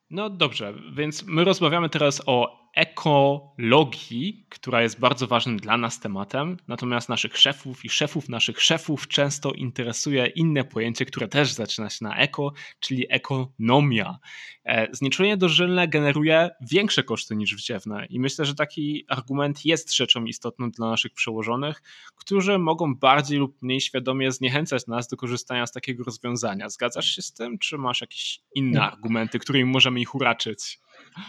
No 0.10 0.30
dobrze, 0.30 0.74
więc 0.94 1.24
my 1.24 1.44
rozmawiamy 1.44 1.90
teraz 1.90 2.22
o 2.26 2.67
ekologii, 2.76 4.46
która 4.50 4.82
jest 4.82 5.00
bardzo 5.00 5.28
ważnym 5.28 5.58
dla 5.58 5.78
nas 5.78 6.00
tematem, 6.00 6.58
natomiast 6.68 7.10
naszych 7.10 7.38
szefów 7.38 7.86
i 7.86 7.90
szefów 7.90 8.30
naszych 8.30 8.62
szefów 8.62 9.08
często 9.08 9.52
interesuje 9.52 10.28
inne 10.28 10.64
pojęcie, 10.64 11.06
które 11.06 11.28
też 11.28 11.52
zaczyna 11.52 11.90
się 11.90 12.06
na 12.06 12.18
eko, 12.18 12.54
czyli 12.80 13.06
ekonomia. 13.10 14.18
E, 14.66 14.88
znieczulenie 14.92 15.38
dożylne 15.38 15.88
generuje 15.88 16.50
większe 16.72 17.04
koszty 17.04 17.36
niż 17.36 17.56
wziewne 17.56 18.06
i 18.06 18.20
myślę, 18.20 18.46
że 18.46 18.56
taki 18.56 19.06
argument 19.08 19.66
jest 19.66 19.96
rzeczą 19.96 20.26
istotną 20.26 20.72
dla 20.72 20.90
naszych 20.90 21.14
przełożonych, 21.14 21.82
którzy 22.16 22.58
mogą 22.58 22.96
bardziej 22.96 23.40
lub 23.40 23.62
mniej 23.62 23.82
świadomie 23.82 24.32
zniechęcać 24.32 24.88
nas 24.88 25.08
do 25.08 25.18
korzystania 25.18 25.68
z 25.68 25.72
takiego 25.72 26.04
rozwiązania. 26.04 26.70
Zgadzasz 26.70 27.06
się 27.06 27.22
z 27.22 27.34
tym, 27.34 27.60
czy 27.60 27.78
masz 27.78 28.02
jakieś 28.02 28.40
inne 28.56 28.82
argumenty, 28.82 29.40
którymi 29.40 29.72
możemy 29.72 30.00
ich 30.00 30.16
uraczyć? 30.16 30.80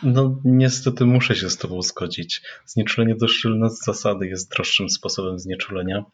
No, 0.02 0.40
niestety 0.44 1.04
muszę 1.04 1.36
się 1.36 1.50
z 1.50 1.56
Tobą 1.56 1.82
zgodzić. 1.82 2.42
Znieczulenie 2.66 3.14
doszczylne 3.14 3.70
z 3.70 3.84
zasady 3.84 4.26
jest 4.26 4.50
droższym 4.50 4.88
sposobem 4.88 5.38
znieczulenia 5.38 6.04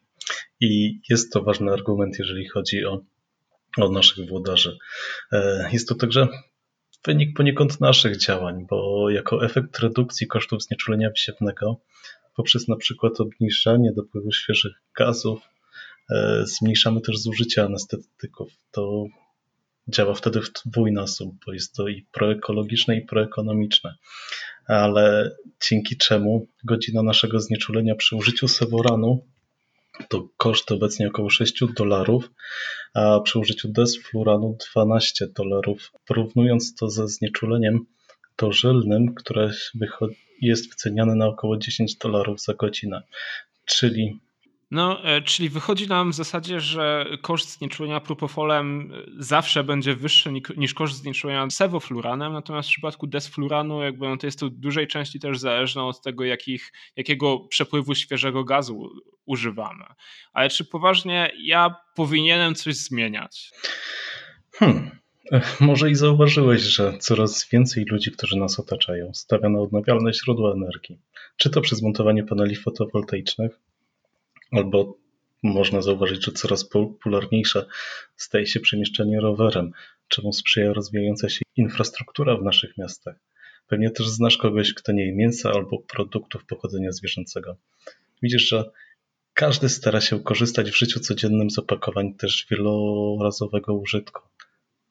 i 0.61 1.01
jest 1.09 1.33
to 1.33 1.43
ważny 1.43 1.73
argument, 1.73 2.19
jeżeli 2.19 2.49
chodzi 2.49 2.85
o, 2.85 3.05
o 3.79 3.91
naszych 3.91 4.29
włodarzy. 4.29 4.79
E, 5.33 5.69
jest 5.73 5.89
to 5.89 5.95
także 5.95 6.29
wynik 7.07 7.37
poniekąd 7.37 7.81
naszych 7.81 8.17
działań, 8.17 8.67
bo 8.71 9.11
jako 9.11 9.45
efekt 9.45 9.79
redukcji 9.79 10.27
kosztów 10.27 10.63
znieczulenia 10.63 11.11
wsiewnego 11.11 11.81
poprzez 12.37 12.69
na 12.69 12.77
przykład 12.77 13.21
obniżanie 13.21 13.93
dopływu 13.93 14.33
świeżych 14.33 14.73
gazów 14.99 15.41
e, 16.11 16.43
zmniejszamy 16.47 17.01
też 17.01 17.19
zużycie 17.19 17.65
anestetyków. 17.65 18.53
To 18.71 19.05
działa 19.89 20.15
wtedy 20.15 20.41
w 20.41 20.53
dwójnasób, 20.67 21.35
bo 21.47 21.53
jest 21.53 21.75
to 21.75 21.89
i 21.89 22.07
proekologiczne, 22.13 22.97
i 22.97 23.07
proekonomiczne. 23.07 23.95
Ale 24.67 25.31
dzięki 25.71 25.97
czemu 25.97 26.47
godzina 26.65 27.03
naszego 27.03 27.41
znieczulenia 27.41 27.95
przy 27.95 28.17
użyciu 28.17 28.49
seworanu 28.49 29.27
to 30.09 30.29
koszt 30.37 30.73
obecnie 30.73 31.09
około 31.09 31.31
6 31.31 31.61
dolarów, 31.77 32.31
a 32.95 33.21
przy 33.21 33.39
użyciu 33.39 33.69
desfluranu 33.69 34.57
12 34.73 35.27
dolarów. 35.37 35.93
Porównując 36.07 36.75
to 36.75 36.91
ze 36.91 37.09
znieczuleniem 37.09 37.87
dożylnym, 38.39 39.15
które 39.15 39.51
jest 40.41 40.71
wyceniane 40.71 41.15
na 41.15 41.27
około 41.27 41.57
10 41.57 41.97
dolarów 41.97 42.41
za 42.41 42.55
godzinę. 42.55 43.03
Czyli 43.65 44.21
no, 44.75 45.05
e, 45.05 45.23
czyli 45.23 45.49
wychodzi 45.49 45.89
nam 45.89 46.13
w 46.13 46.15
zasadzie, 46.15 46.61
że 46.61 47.07
koszt 47.23 47.59
znieczulenia 47.59 48.01
propofolem 48.01 48.93
e, 48.95 49.03
zawsze 49.19 49.65
będzie 49.65 49.95
wyższy 49.95 50.33
niż 50.57 50.75
koszt 50.75 50.97
znieczulenia 50.97 51.51
sewofluranem, 51.51 52.33
natomiast 52.33 52.69
w 52.69 52.73
przypadku 52.73 53.07
desfluranu 53.07 53.83
jakby 53.83 54.09
no 54.09 54.17
to 54.17 54.27
jest 54.27 54.39
to 54.39 54.47
w 54.47 54.51
dużej 54.51 54.87
części 54.87 55.21
też 55.21 55.39
zależne 55.39 55.85
od 55.85 56.03
tego, 56.03 56.25
jakich, 56.25 56.73
jakiego 56.97 57.41
przepływu 57.41 57.95
świeżego 57.95 58.45
gazu 58.45 58.91
używamy. 59.27 59.85
Ale 60.33 60.49
czy 60.49 60.65
poważnie 60.65 61.33
ja 61.43 61.75
powinienem 61.95 62.55
coś 62.55 62.77
zmieniać? 62.77 63.51
Hmm. 64.53 64.91
Może 65.61 65.91
i 65.91 65.95
zauważyłeś, 65.95 66.63
że 66.63 66.99
coraz 66.99 67.49
więcej 67.53 67.85
ludzi, 67.85 68.11
którzy 68.13 68.37
nas 68.37 68.61
otaczają, 68.61 69.15
stawia 69.15 69.49
na 69.49 69.61
odnawialne 69.61 70.13
źródła 70.13 70.53
energii. 70.53 70.99
Czy 71.37 71.51
to 71.51 71.61
przez 71.61 71.83
montowanie 71.83 72.25
paneli 72.25 72.57
fotowoltaicznych, 72.57 73.61
Albo 74.57 74.99
można 75.43 75.83
zauważyć, 75.83 76.25
że 76.25 76.33
coraz 76.33 76.65
popularniejsze 76.65 77.67
staje 78.17 78.47
się 78.47 78.61
przemieszczanie 78.61 79.21
rowerem, 79.21 79.73
czemu 80.09 80.33
sprzyja 80.33 80.73
rozwijająca 80.73 81.29
się 81.29 81.43
infrastruktura 81.57 82.37
w 82.37 82.43
naszych 82.43 82.79
miastach. 82.79 83.17
Pewnie 83.67 83.91
też 83.91 84.09
znasz 84.09 84.37
kogoś, 84.37 84.75
kto 84.75 84.93
nie 84.93 85.07
je 85.07 85.15
mięsa 85.15 85.51
albo 85.51 85.79
produktów 85.79 86.45
pochodzenia 86.45 86.93
zwierzęcego. 86.93 87.57
Widzisz, 88.23 88.49
że 88.49 88.71
każdy 89.35 89.69
stara 89.69 90.01
się 90.01 90.21
korzystać 90.21 90.71
w 90.71 90.79
życiu 90.79 91.01
codziennym 91.01 91.51
z 91.51 91.59
opakowań 91.59 92.15
też 92.15 92.47
wielorazowego 92.51 93.75
użytku. 93.75 94.23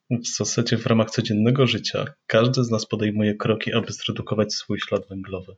W 0.10 0.28
zasadzie 0.28 0.78
w 0.78 0.86
ramach 0.86 1.12
codziennego 1.12 1.68
życia 1.68 2.06
każdy 2.28 2.64
z 2.64 2.70
nas 2.70 2.86
podejmuje 2.86 3.36
kroki, 3.36 3.74
aby 3.74 3.94
zredukować 3.94 4.54
swój 4.54 4.80
ślad 4.80 5.08
węglowy. 5.10 5.56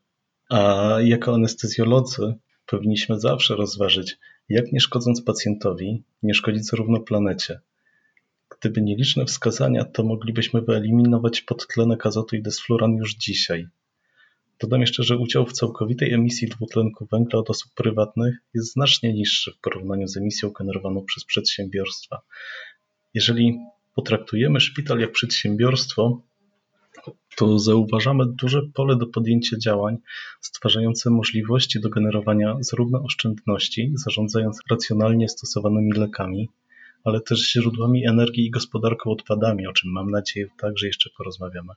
A 0.50 0.98
jako 1.02 1.34
anestezjolodzy 1.34 2.36
Powinniśmy 2.66 3.20
zawsze 3.20 3.56
rozważyć, 3.56 4.18
jak 4.50 4.72
nie 4.72 4.80
szkodząc 4.80 5.22
pacjentowi, 5.22 6.04
nie 6.24 6.34
szkodzić 6.34 6.66
zarówno 6.66 7.00
planecie. 7.00 7.60
Gdyby 8.60 8.82
nieliczne 8.82 9.26
wskazania, 9.26 9.86
to 9.86 10.04
moglibyśmy 10.04 10.62
wyeliminować 10.62 11.42
podtlenek 11.42 12.06
azotu 12.06 12.36
i 12.36 12.42
desfluran 12.42 12.96
już 12.96 13.16
dzisiaj. 13.16 13.68
Dodam 14.60 14.82
jeszcze, 14.82 15.04
że 15.04 15.18
udział 15.18 15.46
w 15.46 15.54
całkowitej 15.54 16.14
emisji 16.14 16.48
dwutlenku 16.48 17.08
węgla 17.12 17.40
od 17.40 17.50
osób 17.50 17.74
prywatnych 17.74 18.36
jest 18.54 18.74
znacznie 18.74 19.14
niższy 19.14 19.52
w 19.52 19.58
porównaniu 19.58 20.08
z 20.08 20.18
emisją 20.18 20.50
generowaną 20.50 21.06
przez 21.06 21.26
przedsiębiorstwa. 21.26 22.22
Jeżeli 23.14 23.60
potraktujemy 23.96 24.60
szpital 24.60 25.00
jak 25.00 25.12
przedsiębiorstwo, 25.12 26.22
to 27.36 27.60
zauważamy 27.60 28.26
duże 28.26 28.62
pole 28.74 28.96
do 28.96 29.08
podjęcia 29.08 29.58
działań 29.58 29.98
stwarzające 30.42 31.10
możliwości 31.10 31.80
do 31.80 31.90
generowania 31.90 32.58
zarówno 32.60 33.04
oszczędności, 33.04 33.92
zarządzając 33.96 34.60
racjonalnie 34.70 35.30
stosowanymi 35.30 35.92
lekami, 35.92 36.50
ale 37.04 37.22
też 37.22 37.52
źródłami 37.52 38.08
energii 38.08 38.46
i 38.46 38.52
gospodarką 38.52 39.12
odpadami, 39.12 39.68
o 39.68 39.74
czym 39.74 39.92
mam 39.92 40.12
nadzieję 40.12 40.48
także 40.58 40.88
jeszcze 40.88 41.10
porozmawiamy. 41.18 41.74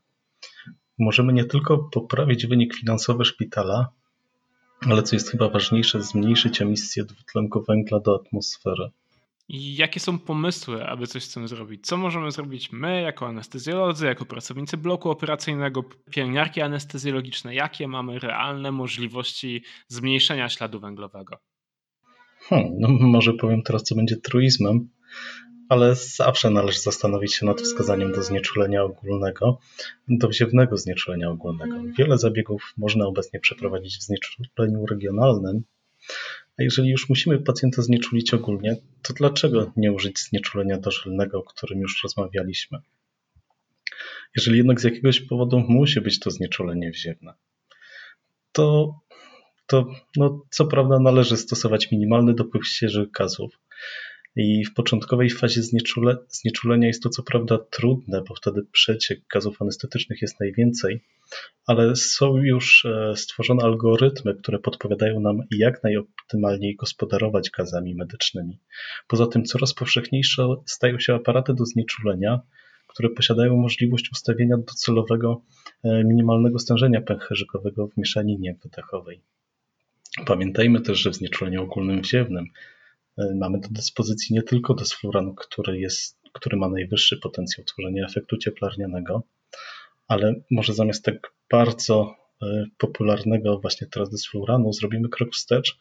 Możemy 0.99 1.33
nie 1.33 1.45
tylko 1.45 1.79
poprawić 1.79 2.47
wynik 2.47 2.75
finansowy 2.75 3.25
szpitala, 3.25 3.89
ale 4.81 5.03
co 5.03 5.17
jest 5.17 5.31
chyba 5.31 5.49
ważniejsze, 5.49 6.03
zmniejszyć 6.03 6.63
emisję 6.63 7.05
dwutlenku 7.05 7.65
węgla 7.69 8.01
do 8.01 8.15
atmosfery. 8.15 8.91
I 9.49 9.77
jakie 9.77 10.01
są 10.01 10.19
pomysły, 10.19 10.87
aby 10.87 11.07
coś 11.07 11.25
z 11.25 11.35
tym 11.35 11.49
zrobić? 11.49 11.87
Co 11.87 11.97
możemy 11.97 12.31
zrobić 12.31 12.73
my, 12.73 13.03
jako 13.03 13.27
anestezjolodzy, 13.27 14.07
jako 14.07 14.25
pracownicy 14.25 14.77
bloku 14.77 15.11
operacyjnego, 15.11 15.85
pielęgniarki 16.11 16.61
anestezjologiczne? 16.61 17.55
Jakie 17.55 17.89
mamy 17.89 18.19
realne 18.19 18.73
możliwości 18.73 19.63
zmniejszenia 19.87 20.49
śladu 20.49 20.81
węglowego? 20.81 21.39
Hmm, 22.41 22.71
no 22.79 22.89
może 22.89 23.33
powiem 23.33 23.63
teraz, 23.63 23.83
co 23.83 23.95
będzie 23.95 24.17
truizmem, 24.17 24.89
ale 25.69 25.95
zawsze 25.95 26.51
należy 26.51 26.81
zastanowić 26.81 27.35
się 27.35 27.47
nad 27.47 27.61
wskazaniem 27.61 28.13
do 28.13 28.23
znieczulenia 28.23 28.83
ogólnego, 28.83 29.59
do 30.09 30.29
wziewnego 30.29 30.77
znieczulenia 30.77 31.31
ogólnego. 31.31 31.75
Wiele 31.99 32.19
zabiegów 32.19 32.73
można 32.77 33.07
obecnie 33.07 33.41
przeprowadzić 33.41 33.99
w 33.99 34.03
znieczuleniu 34.03 34.87
regionalnym, 34.87 35.65
a 36.59 36.63
jeżeli 36.63 36.91
już 36.91 37.09
musimy 37.09 37.39
pacjenta 37.39 37.83
znieczulić 37.83 38.35
ogólnie, 38.35 38.77
to 39.03 39.15
dlaczego 39.15 39.73
nie 39.77 39.93
użyć 39.93 40.19
znieczulenia 40.19 40.79
dożylnego, 40.79 41.39
o 41.39 41.43
którym 41.43 41.81
już 41.81 42.03
rozmawialiśmy? 42.03 42.79
Jeżeli 44.37 44.57
jednak 44.57 44.81
z 44.81 44.85
jakiegoś 44.85 45.21
powodu 45.21 45.59
musi 45.69 46.01
być 46.01 46.21
to 46.21 46.31
znieczulenie 46.31 46.91
wziewne, 46.91 47.35
to, 48.53 48.95
to 49.67 49.87
no, 50.17 50.43
co 50.51 50.67
prawda 50.67 50.99
należy 51.01 51.37
stosować 51.37 51.91
minimalny 51.91 52.35
dopływ 52.35 52.67
świeżych 52.67 53.11
gazów, 53.11 53.59
i 54.37 54.65
w 54.65 54.75
początkowej 54.75 55.31
fazie 55.31 55.63
znieczule, 55.63 56.17
znieczulenia 56.29 56.87
jest 56.87 57.03
to 57.03 57.09
co 57.09 57.23
prawda 57.23 57.59
trudne, 57.71 58.23
bo 58.29 58.35
wtedy 58.35 58.63
przeciek 58.73 59.21
gazów 59.35 59.63
anestetycznych 59.63 60.23
jest 60.23 60.41
najwięcej, 60.41 61.05
ale 61.67 61.97
są 61.97 62.37
już 62.37 62.85
e, 62.85 63.17
stworzone 63.17 63.63
algorytmy, 63.63 64.35
które 64.35 64.59
podpowiadają 64.59 65.21
nam, 65.21 65.41
jak 65.51 65.83
najoptymalniej 65.83 66.77
gospodarować 66.77 67.51
gazami 67.51 67.95
medycznymi. 67.95 68.59
Poza 69.09 69.27
tym 69.27 69.45
coraz 69.45 69.75
powszechniejsze 69.75 70.47
stają 70.67 70.99
się 70.99 71.15
aparaty 71.15 71.55
do 71.55 71.65
znieczulenia, 71.65 72.41
które 72.87 73.11
posiadają 73.11 73.57
możliwość 73.57 74.11
ustawienia 74.13 74.57
docelowego 74.57 75.43
e, 75.85 76.05
minimalnego 76.05 76.59
stężenia 76.59 77.01
pęcherzykowego 77.01 77.89
w 77.89 77.97
mieszaninie 77.97 78.57
wydechowej. 78.63 79.21
Pamiętajmy 80.27 80.81
też, 80.81 80.99
że 80.99 81.11
w 81.11 81.15
znieczuleniu 81.15 81.63
ogólnym 81.63 82.01
wziewnym 82.01 82.45
mamy 83.35 83.61
do 83.61 83.69
dyspozycji 83.71 84.35
nie 84.35 84.43
tylko 84.43 84.75
desfluran, 84.75 85.35
który, 85.35 85.79
jest, 85.79 86.19
który 86.33 86.57
ma 86.57 86.69
najwyższy 86.69 87.17
potencjał 87.17 87.65
tworzenia 87.65 88.07
efektu 88.07 88.37
cieplarnianego, 88.37 89.23
ale 90.09 90.35
może 90.51 90.75
zamiast 90.75 91.05
tak 91.05 91.33
bardzo 91.51 92.17
e, 92.43 92.65
popularnego 92.79 93.59
właśnie 93.59 93.87
teraz 93.87 94.11
desfluranu 94.11 94.73
zrobimy 94.73 95.09
krok 95.09 95.33
wstecz 95.33 95.79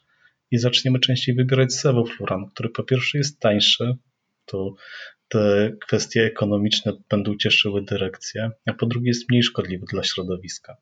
i 0.50 0.58
zaczniemy 0.58 1.00
częściej 1.00 1.34
wybierać 1.34 1.74
sevofluran, 1.74 2.46
który 2.46 2.68
po 2.68 2.82
pierwsze 2.82 3.18
jest 3.18 3.40
tańszy, 3.40 3.96
to 4.44 4.74
te 5.28 5.72
kwestie 5.86 6.24
ekonomiczne 6.24 6.92
będą 7.10 7.36
cieszyły 7.36 7.82
dyrekcję, 7.82 8.50
a 8.66 8.72
po 8.72 8.86
drugie 8.86 9.08
jest 9.08 9.30
mniej 9.30 9.42
szkodliwy 9.42 9.86
dla 9.92 10.04
środowiska. 10.04 10.76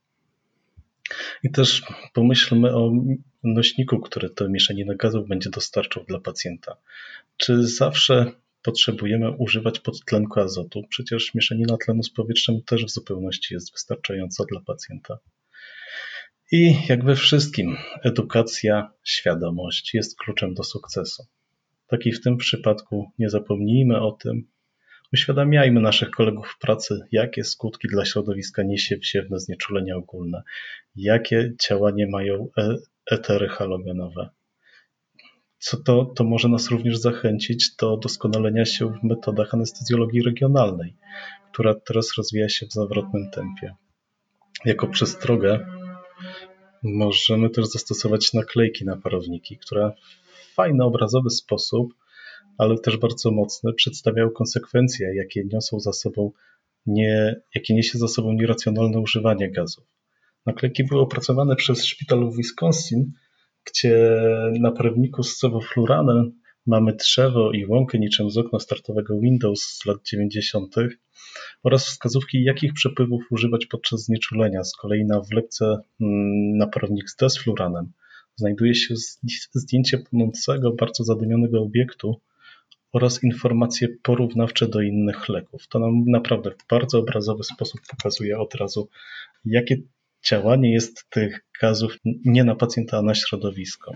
I 1.43 1.51
też 1.51 1.83
pomyślmy 2.13 2.77
o 2.77 2.93
nośniku, 3.45 4.01
który 4.01 4.31
tę 4.31 4.49
mieszaninę 4.49 4.97
gazów 4.97 5.29
będzie 5.29 5.51
dostarczał 5.51 6.05
dla 6.05 6.21
pacjenta. 6.21 6.77
Czy 7.37 7.67
zawsze 7.67 8.33
potrzebujemy 8.63 9.31
używać 9.31 9.81
podtlenku 9.81 10.41
azotu? 10.41 10.83
Przecież 10.89 11.35
mieszanina 11.35 11.77
tlenu 11.77 12.03
z 12.03 12.11
powietrzem 12.11 12.63
też 12.63 12.85
w 12.85 12.91
zupełności 12.91 13.55
jest 13.55 13.73
wystarczająca 13.73 14.45
dla 14.51 14.61
pacjenta. 14.61 15.19
I 16.53 16.75
jak 16.89 17.05
we 17.05 17.17
wszystkim, 17.17 17.77
edukacja, 18.03 18.93
świadomość 19.05 19.95
jest 19.95 20.19
kluczem 20.19 20.55
do 20.55 20.65
sukcesu. 20.65 21.27
Tak 21.87 22.07
i 22.07 22.13
w 22.13 22.23
tym 22.23 22.37
przypadku 22.37 23.11
nie 23.19 23.31
zapomnijmy 23.31 24.01
o 24.01 24.13
tym, 24.13 24.49
Uświadamiajmy 25.13 25.81
naszych 25.81 26.11
kolegów 26.11 26.49
w 26.49 26.59
pracy, 26.59 27.01
jakie 27.13 27.45
skutki 27.45 27.89
dla 27.89 28.05
środowiska 28.05 28.63
niesie 28.63 28.99
wsiewne 28.99 29.41
znieczulenie 29.41 29.97
ogólne, 29.97 30.43
jakie 30.97 31.53
działanie 31.69 32.07
mają 32.07 32.49
e 32.59 32.77
etery 33.11 33.49
halogenowe. 33.49 34.31
Co 35.59 35.77
to, 35.77 36.05
to 36.05 36.25
może 36.25 36.49
nas 36.49 36.71
również 36.71 36.97
zachęcić 36.97 37.77
do 37.77 37.97
doskonalenia 37.97 38.65
się 38.65 38.93
w 38.93 39.03
metodach 39.03 39.55
anestezjologii 39.55 40.23
regionalnej, 40.23 40.95
która 41.53 41.75
teraz 41.75 42.17
rozwija 42.19 42.49
się 42.49 42.67
w 42.67 42.73
zawrotnym 42.73 43.31
tempie. 43.31 43.75
Jako 44.65 44.87
przestrogę 44.89 45.67
możemy 46.83 47.51
też 47.51 47.67
zastosować 47.67 48.33
naklejki 48.33 48.85
na 48.85 48.97
parowniki, 48.97 49.59
które 49.59 49.93
w 50.33 50.55
fajny, 50.55 50.85
obrazowy 50.85 51.31
sposób 51.31 51.95
ale 52.59 52.79
też 52.79 52.97
bardzo 52.97 53.31
mocne, 53.31 53.73
przedstawiają 53.73 54.31
konsekwencje, 54.31 55.15
jakie 55.15 55.45
niosą 55.45 55.81
za 55.81 55.93
sobą 55.93 56.33
nie, 56.87 57.41
jakie 57.55 57.75
niesie 57.75 57.99
za 57.99 58.09
sobą 58.09 58.33
nieracjonalne 58.33 59.01
używanie 59.01 59.51
gazów. 59.51 59.85
Naklejki 60.47 60.85
były 60.85 61.01
opracowane 61.01 61.57
przez 61.57 61.85
szpital 61.85 62.31
w 62.31 62.37
Wisconsin, 62.37 63.13
gdzie 63.65 64.21
na 64.61 64.73
prawniku 64.73 65.23
z 65.23 65.37
cewofluranem 65.37 66.33
mamy 66.67 66.93
drzewo 66.93 67.53
i 67.53 67.67
łąkę 67.67 67.99
niczym 67.99 68.31
z 68.31 68.39
okna 68.39 68.59
startowego 68.59 69.19
Windows 69.21 69.63
z 69.63 69.87
lat 69.87 69.97
90. 70.11 70.75
oraz 71.63 71.87
wskazówki, 71.87 72.45
jakich 72.45 72.73
przepływów 72.73 73.23
używać 73.31 73.67
podczas 73.67 74.05
znieczulenia. 74.05 74.65
Z 74.65 74.77
kolei 74.77 75.05
na 75.05 75.21
wlepce 75.21 75.79
mm, 76.01 76.71
prawnik 76.71 77.11
z 77.11 77.17
desfluranem 77.17 77.93
znajduje 78.37 78.75
się 78.75 78.95
zdjęcie 79.55 79.99
płonącego, 79.99 80.73
bardzo 80.73 81.05
zadymionego 81.05 81.63
obiektu, 81.63 82.21
oraz 82.93 83.25
informacje 83.25 83.89
porównawcze 84.03 84.69
do 84.69 84.81
innych 84.81 85.29
leków. 85.29 85.69
To 85.69 85.79
nam 85.79 86.05
naprawdę 86.07 86.51
w 86.51 86.67
bardzo 86.71 86.99
obrazowy 86.99 87.45
sposób 87.45 87.81
pokazuje 87.91 88.39
od 88.39 88.55
razu, 88.55 88.89
jakie 89.45 89.77
działanie 90.31 90.73
jest 90.73 91.11
tych 91.11 91.41
gazów 91.61 91.99
nie 92.25 92.45
na 92.45 92.55
pacjenta, 92.55 92.99
a 92.99 93.03
na 93.03 93.15
środowisko. 93.15 93.93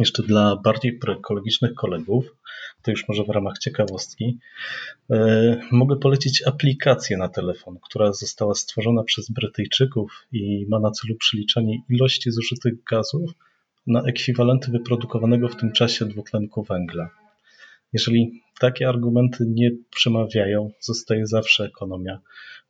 Jeszcze 0.00 0.22
dla 0.22 0.56
bardziej 0.56 0.98
proekologicznych 0.98 1.74
kolegów, 1.74 2.36
to 2.82 2.90
już 2.90 3.08
może 3.08 3.24
w 3.24 3.28
ramach 3.28 3.58
ciekawostki, 3.58 4.38
yy, 5.08 5.60
mogę 5.72 5.96
polecić 5.96 6.42
aplikację 6.46 7.16
na 7.16 7.28
telefon, 7.28 7.78
która 7.82 8.12
została 8.12 8.54
stworzona 8.54 9.02
przez 9.02 9.30
Brytyjczyków 9.30 10.26
i 10.32 10.66
ma 10.68 10.80
na 10.80 10.90
celu 10.90 11.14
przeliczanie 11.16 11.78
ilości 11.90 12.30
zużytych 12.30 12.84
gazów 12.84 13.30
na 13.86 14.02
ekwiwalenty 14.02 14.70
wyprodukowanego 14.70 15.48
w 15.48 15.56
tym 15.56 15.72
czasie 15.72 16.04
dwutlenku 16.04 16.62
węgla. 16.62 17.25
Jeżeli 17.92 18.42
takie 18.60 18.88
argumenty 18.88 19.44
nie 19.48 19.70
przemawiają, 19.90 20.70
zostaje 20.80 21.26
zawsze 21.26 21.64
ekonomia, 21.64 22.20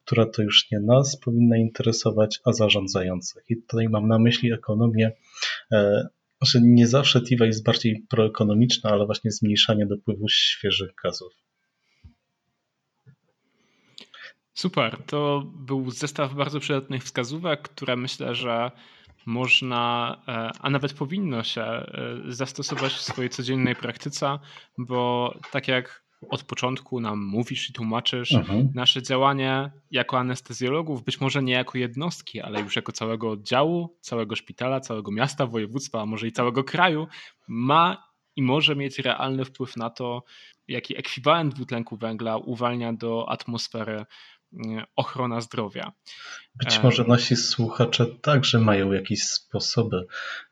która 0.05 0.26
to 0.26 0.42
już 0.42 0.70
nie 0.70 0.81
nas 0.81 1.20
powinna 1.20 1.57
interesować, 1.57 2.40
a 2.44 2.52
zarządzających. 2.52 3.44
I 3.48 3.57
tutaj 3.57 3.88
mam 3.88 4.09
na 4.09 4.18
myśli 4.18 4.52
ekonomię, 4.52 5.12
e, 5.72 6.09
że 6.42 6.61
nie 6.62 6.87
zawsze 6.87 7.20
TIWA 7.20 7.46
jest 7.46 7.64
bardziej 7.64 8.07
proekonomiczna, 8.09 8.90
ale 8.90 9.07
właśnie 9.07 9.31
zmniejszanie 9.31 9.87
dopływu 9.87 10.29
świeżych 10.29 10.90
gazów. 11.05 11.33
Super, 14.55 14.96
to 15.07 15.42
był 15.57 15.90
zestaw 15.90 16.35
bardzo 16.35 16.61
przydatnych 16.61 17.05
wskazówek, 17.05 17.62
które 17.62 17.96
myślę, 17.96 18.35
że 18.35 18.70
można, 19.27 20.17
e, 20.29 20.51
a 20.61 20.71
nawet 20.71 20.93
powinno 20.93 21.43
się 21.43 21.62
e, 21.62 21.87
zastosować 22.27 22.93
w 22.93 23.01
swojej 23.01 23.31
codziennej 23.31 23.77
praktyce, 23.77 24.39
bo 24.79 25.35
tak 25.51 25.69
jak 25.69 26.07
od 26.31 26.43
początku 26.43 27.01
nam 27.01 27.25
mówisz 27.25 27.71
i 27.71 27.73
tłumaczysz, 27.73 28.35
mhm. 28.35 28.71
nasze 28.75 29.03
działanie 29.03 29.71
jako 29.91 30.19
anestezjologów, 30.19 31.05
być 31.05 31.21
może 31.21 31.43
nie 31.43 31.53
jako 31.53 31.79
jednostki, 31.79 32.41
ale 32.41 32.61
już 32.61 32.77
jako 32.77 32.93
całego 32.93 33.31
oddziału, 33.31 33.97
całego 34.01 34.37
szpitala, 34.37 34.81
całego 34.81 35.12
miasta, 35.12 35.47
województwa, 35.47 36.03
a 36.03 36.07
może 36.07 36.27
i 36.27 36.33
całego 36.33 36.65
kraju, 36.65 37.07
ma 37.49 38.07
i 38.37 38.43
może 38.43 38.77
mieć 38.77 38.99
realny 38.99 39.45
wpływ 39.45 39.77
na 39.77 39.91
to, 39.91 40.25
jaki 40.69 40.99
ekwiwalent 40.99 41.55
dwutlenku 41.55 41.97
węgla 41.97 42.37
uwalnia 42.37 42.93
do 42.93 43.29
atmosfery 43.29 44.05
ochrona 44.97 45.41
zdrowia. 45.41 45.93
Być 46.55 46.83
może 46.83 47.05
nasi 47.05 47.37
słuchacze 47.37 48.07
także 48.07 48.59
mają 48.59 48.93
jakieś 48.93 49.23
sposoby, 49.23 50.07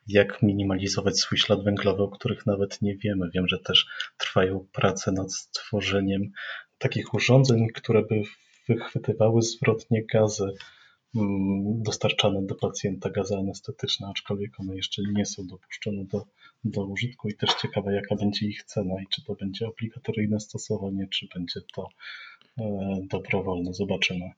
jak 0.07 0.43
minimalizować 0.43 1.19
swój 1.19 1.39
ślad 1.39 1.65
węglowy, 1.65 2.03
o 2.03 2.09
których 2.09 2.47
nawet 2.47 2.83
nie 2.83 2.97
wiemy. 2.97 3.31
Wiem, 3.35 3.49
że 3.49 3.59
też 3.59 3.87
trwają 4.19 4.67
prace 4.73 5.13
nad 5.13 5.35
stworzeniem 5.35 6.31
takich 6.79 7.15
urządzeń, 7.15 7.69
które 7.75 8.03
by 8.03 8.23
wychwytywały 8.69 9.43
zwrotnie 9.43 10.07
gazy 10.07 10.53
mm, 11.17 11.83
dostarczane 11.83 12.47
do 12.47 12.55
pacjenta, 12.55 13.11
gazy 13.11 13.37
anestetyczne, 13.37 14.09
aczkolwiek 14.11 14.61
one 14.61 14.77
jeszcze 14.77 15.03
nie 15.13 15.27
są 15.27 15.47
dopuszczone 15.47 16.05
do, 16.05 16.25
do 16.64 16.87
użytku 16.87 17.29
i 17.29 17.35
też 17.35 17.50
ciekawe, 17.55 17.94
jaka 17.94 18.16
będzie 18.16 18.46
ich 18.46 18.64
cena 18.64 18.94
i 19.03 19.07
czy 19.11 19.24
to 19.24 19.35
będzie 19.35 19.68
obligatoryjne 19.68 20.40
stosowanie, 20.40 21.09
czy 21.11 21.29
będzie 21.35 21.61
to 21.74 21.88
E, 22.61 23.00
dobrowolne. 23.11 23.74
Zobaczymy. 23.74 24.31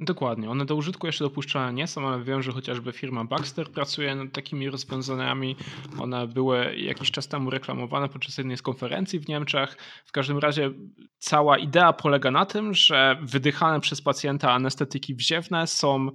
Dokładnie. 0.00 0.50
One 0.50 0.64
do 0.64 0.74
użytku 0.74 1.06
jeszcze 1.06 1.24
dopuszczone 1.24 1.72
nie 1.72 1.86
są, 1.86 2.08
ale 2.08 2.24
wiem, 2.24 2.42
że 2.42 2.52
chociażby 2.52 2.92
firma 2.92 3.24
Baxter 3.24 3.70
pracuje 3.70 4.14
nad 4.14 4.32
takimi 4.32 4.70
rozwiązaniami. 4.70 5.56
One 6.00 6.26
były 6.26 6.76
jakiś 6.76 7.10
czas 7.10 7.28
temu 7.28 7.50
reklamowane 7.50 8.08
podczas 8.08 8.38
jednej 8.38 8.56
z 8.56 8.62
konferencji 8.62 9.18
w 9.18 9.28
Niemczech. 9.28 9.76
W 10.06 10.12
każdym 10.12 10.38
razie 10.38 10.70
cała 11.18 11.58
idea 11.58 11.92
polega 11.92 12.30
na 12.30 12.46
tym, 12.46 12.74
że 12.74 13.16
wydychane 13.22 13.80
przez 13.80 14.02
pacjenta 14.02 14.52
anestetyki 14.52 15.14
wziewne 15.14 15.66
są 15.66 16.10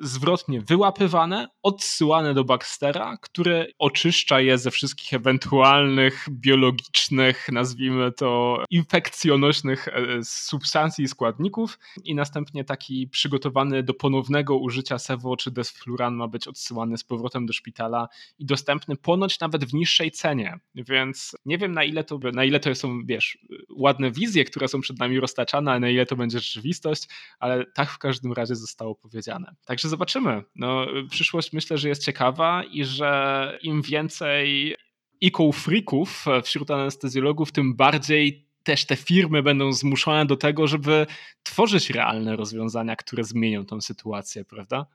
zwrotnie 0.00 0.60
wyłapywane, 0.60 1.48
odsyłane 1.62 2.34
do 2.34 2.44
Baxtera, 2.44 3.16
który 3.22 3.72
oczyszcza 3.78 4.40
je 4.40 4.58
ze 4.58 4.70
wszystkich 4.70 5.12
ewentualnych 5.14 6.26
biologicznych, 6.30 7.46
nazwijmy 7.52 8.12
to, 8.12 8.64
infekcjonośnych 8.70 9.88
e, 9.88 9.92
substancji 10.24 11.04
i 11.04 11.08
składników 11.08 11.78
i 12.04 12.14
następnie 12.14 12.64
taki 12.64 13.08
przygotowany 13.08 13.82
do 13.82 13.94
ponownego 13.94 14.56
użycia 14.56 14.98
Sevo 14.98 15.36
czy 15.36 15.50
Desfluran 15.50 16.14
ma 16.14 16.28
być 16.28 16.48
odsyłany 16.48 16.98
z 16.98 17.04
powrotem 17.04 17.46
do 17.46 17.52
szpitala 17.52 18.08
i 18.38 18.46
dostępny 18.46 18.96
ponoć 18.96 19.40
nawet 19.40 19.64
w 19.64 19.74
niższej 19.74 20.10
cenie, 20.10 20.58
więc 20.74 21.36
nie 21.44 21.58
wiem 21.58 21.72
na 21.72 21.84
ile 21.84 22.04
to, 22.04 22.18
na 22.32 22.44
ile 22.44 22.60
to 22.60 22.74
są, 22.74 23.00
wiesz, 23.04 23.38
ładne 23.76 24.10
wizje, 24.10 24.44
które 24.44 24.68
są 24.68 24.80
przed 24.80 24.98
nami 24.98 25.20
roztaczane, 25.20 25.72
a 25.72 25.80
na 25.80 25.88
ile 25.88 26.06
to 26.06 26.16
będzie 26.16 26.40
rzeczywistość, 26.40 27.08
ale 27.38 27.64
tak 27.74 27.90
w 27.90 27.98
każdym 27.98 28.32
razie 28.32 28.56
zostało 28.56 28.94
powiedziane. 28.94 29.54
Tak 29.66 29.77
Także 29.78 29.88
zobaczymy. 29.88 30.42
No, 30.56 30.86
przyszłość 31.10 31.52
myślę, 31.52 31.78
że 31.78 31.88
jest 31.88 32.04
ciekawa 32.04 32.64
i 32.64 32.84
że 32.84 33.58
im 33.62 33.82
więcej 33.82 34.76
eco-freaków 35.22 36.24
wśród 36.44 36.70
anestezjologów, 36.70 37.52
tym 37.52 37.74
bardziej 37.74 38.46
też 38.62 38.84
te 38.84 38.96
firmy 38.96 39.42
będą 39.42 39.72
zmuszone 39.72 40.26
do 40.26 40.36
tego, 40.36 40.66
żeby 40.66 41.06
tworzyć 41.42 41.90
realne 41.90 42.36
rozwiązania, 42.36 42.96
które 42.96 43.24
zmienią 43.24 43.66
tą 43.66 43.80
sytuację, 43.80 44.44
prawda? 44.44 44.86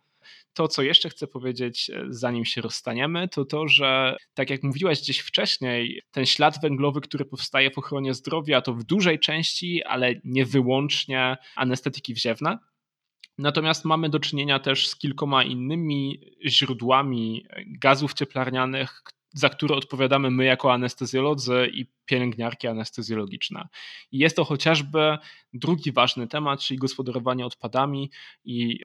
To, 0.53 0.67
co 0.67 0.81
jeszcze 0.81 1.09
chcę 1.09 1.27
powiedzieć, 1.27 1.91
zanim 2.09 2.45
się 2.45 2.61
rozstaniemy, 2.61 3.27
to 3.27 3.45
to, 3.45 3.67
że 3.67 4.17
tak 4.33 4.49
jak 4.49 4.63
mówiłaś 4.63 5.01
gdzieś 5.01 5.19
wcześniej, 5.19 6.01
ten 6.11 6.25
ślad 6.25 6.61
węglowy, 6.61 7.01
który 7.01 7.25
powstaje 7.25 7.71
w 7.71 7.77
ochronie 7.77 8.13
zdrowia, 8.13 8.61
to 8.61 8.73
w 8.73 8.83
dużej 8.83 9.19
części, 9.19 9.83
ale 9.83 10.13
nie 10.23 10.45
wyłącznie 10.45 11.37
anestetyki 11.55 12.13
wziewne. 12.13 12.57
Natomiast 13.37 13.85
mamy 13.85 14.09
do 14.09 14.19
czynienia 14.19 14.59
też 14.59 14.87
z 14.87 14.95
kilkoma 14.95 15.43
innymi 15.43 16.19
źródłami 16.45 17.45
gazów 17.67 18.13
cieplarnianych, 18.13 19.01
za 19.33 19.49
które 19.49 19.75
odpowiadamy 19.75 20.31
my 20.31 20.45
jako 20.45 20.73
anestezjolodzy 20.73 21.69
i 21.73 21.85
pielęgniarki 22.05 22.67
anestezjologiczne. 22.67 23.67
I 24.11 24.17
jest 24.17 24.35
to 24.35 24.43
chociażby 24.43 25.17
drugi 25.53 25.91
ważny 25.91 26.27
temat, 26.27 26.59
czyli 26.59 26.79
gospodarowanie 26.79 27.45
odpadami 27.45 28.11
i 28.45 28.79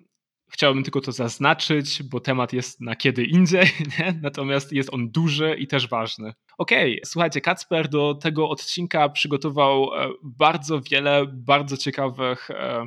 Chciałbym 0.51 0.83
tylko 0.83 1.01
to 1.01 1.13
zaznaczyć, 1.13 2.03
bo 2.03 2.21
temat 2.21 2.53
jest 2.53 2.81
na 2.81 2.97
kiedy 2.97 3.25
indziej, 3.25 3.67
nie? 3.99 4.21
natomiast 4.23 4.73
jest 4.73 4.95
on 4.95 5.11
duży 5.11 5.57
i 5.59 5.67
też 5.67 5.89
ważny. 5.89 6.33
Okej, 6.59 6.93
okay, 6.93 7.01
słuchajcie, 7.05 7.41
Kacper 7.41 7.89
do 7.89 8.15
tego 8.15 8.49
odcinka 8.49 9.09
przygotował 9.09 9.95
e, 9.95 10.09
bardzo 10.23 10.81
wiele 10.81 11.27
bardzo 11.27 11.77
ciekawych 11.77 12.51
e, 12.51 12.85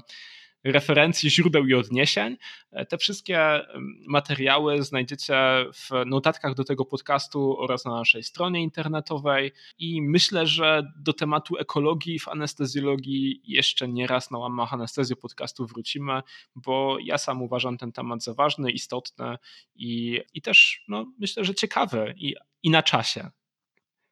referencji, 0.63 1.29
źródeł 1.29 1.67
i 1.67 1.73
odniesień. 1.73 2.37
E, 2.71 2.85
te 2.85 2.97
wszystkie 2.97 3.61
materiały 4.07 4.83
znajdziecie 4.83 5.35
w 5.73 5.89
notatkach 6.05 6.55
do 6.55 6.63
tego 6.63 6.85
podcastu 6.85 7.57
oraz 7.59 7.85
na 7.85 7.91
naszej 7.91 8.23
stronie 8.23 8.61
internetowej 8.63 9.51
i 9.79 10.01
myślę, 10.01 10.47
że 10.47 10.91
do 10.97 11.13
tematu 11.13 11.57
ekologii 11.57 12.19
w 12.19 12.27
anestezjologii 12.27 13.41
jeszcze 13.43 13.87
nie 13.87 14.07
raz 14.07 14.31
na 14.31 14.37
łamach 14.37 14.73
anestezji 14.73 15.15
podcastu 15.15 15.65
wrócimy, 15.65 16.21
bo 16.55 16.97
ja 17.03 17.17
sam 17.17 17.41
uważam 17.41 17.77
ten 17.77 17.91
temat 17.91 18.23
za 18.23 18.33
ważny, 18.33 18.71
istotny 18.71 19.37
i, 19.75 20.21
i 20.33 20.41
też 20.41 20.83
no, 20.87 21.05
myślę, 21.19 21.45
że 21.45 21.55
ciekawy 21.55 22.13
i, 22.17 22.35
i 22.63 22.69
na 22.69 22.83
czasie. 22.83 23.29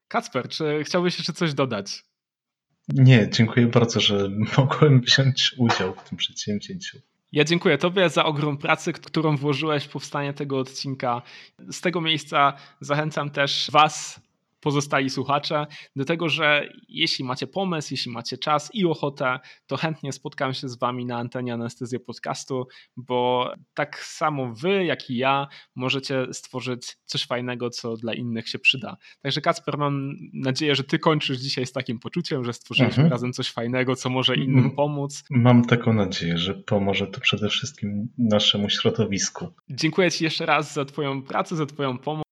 Kacper, 0.08 0.50
czy 0.50 0.84
chciałbyś 0.84 1.18
jeszcze 1.18 1.34
coś 1.34 1.54
dodać? 1.54 2.09
Nie, 2.94 3.30
dziękuję 3.30 3.68
bardzo, 3.68 4.00
że 4.00 4.30
mogłem 4.58 5.02
wziąć 5.02 5.56
udział 5.58 5.96
w 5.96 6.10
tym 6.10 6.18
przedsięwzięciu. 6.18 6.98
Ja 7.32 7.44
dziękuję 7.44 7.78
Tobie 7.78 8.10
za 8.10 8.26
ogrom 8.26 8.58
pracy, 8.58 8.94
którą 8.94 9.38
włożyłeś 9.38 9.84
w 9.84 9.90
powstanie 9.90 10.34
tego 10.34 10.60
odcinka. 10.60 11.22
Z 11.72 11.82
tego 11.82 12.02
miejsca 12.02 12.54
zachęcam 12.82 13.30
też 13.30 13.70
Was, 13.72 14.22
pozostali 14.60 15.10
słuchacze, 15.10 15.68
do 15.96 16.06
tego, 16.06 16.30
że 16.30 16.70
jeśli 16.88 17.26
macie 17.26 17.48
pomysł, 17.48 17.88
jeśli 17.92 18.12
macie 18.12 18.38
czas 18.38 18.70
i 18.74 18.86
ochotę, 18.86 19.40
to 19.68 19.78
chętnie 19.78 20.12
spotkam 20.12 20.54
się 20.54 20.70
z 20.70 20.80
Wami 20.80 21.06
na 21.06 21.18
antenie 21.18 21.54
Anestezja 21.54 22.00
Podcastu, 22.00 22.68
bo 22.98 23.52
tak 23.74 24.00
samo 24.00 24.54
Wy, 24.54 24.86
jak 24.86 25.10
i 25.10 25.18
ja 25.18 25.48
możecie 25.76 26.34
stworzyć 26.34 26.98
coś 27.06 27.26
fajnego, 27.26 27.70
co 27.70 27.98
dla 27.98 28.14
innych 28.14 28.50
się 28.50 28.60
przyda. 28.60 28.98
Także 29.22 29.42
Kacper, 29.42 29.78
mam 29.78 30.14
nadzieję, 30.34 30.76
że 30.76 30.84
Ty 30.84 31.00
kończysz 31.00 31.38
dzisiaj 31.38 31.66
z 31.66 31.72
takim 31.72 32.00
poczuciem, 32.00 32.46
że 32.46 32.54
stworzyliśmy 32.54 33.04
mhm. 33.04 33.12
razem 33.12 33.34
coś 33.34 33.52
fajnego, 33.52 33.96
co 33.96 34.10
może 34.10 34.36
innym 34.36 34.58
mhm. 34.58 34.76
pomóc. 34.76 35.24
Mam 35.30 35.66
taką 35.66 35.94
nadzieję, 35.94 36.38
że 36.38 36.54
pomoże 36.54 37.08
to 37.08 37.20
przede 37.20 37.50
wszystkim 37.50 38.10
naszemu 38.18 38.70
środowisku. 38.70 39.48
Dziękuję 39.70 40.12
Ci 40.12 40.24
jeszcze 40.24 40.46
raz 40.46 40.74
za 40.74 40.86
Twoją 40.86 41.22
pracę, 41.22 41.56
za 41.56 41.66
Twoją 41.66 41.98
pomoc. 41.98 42.29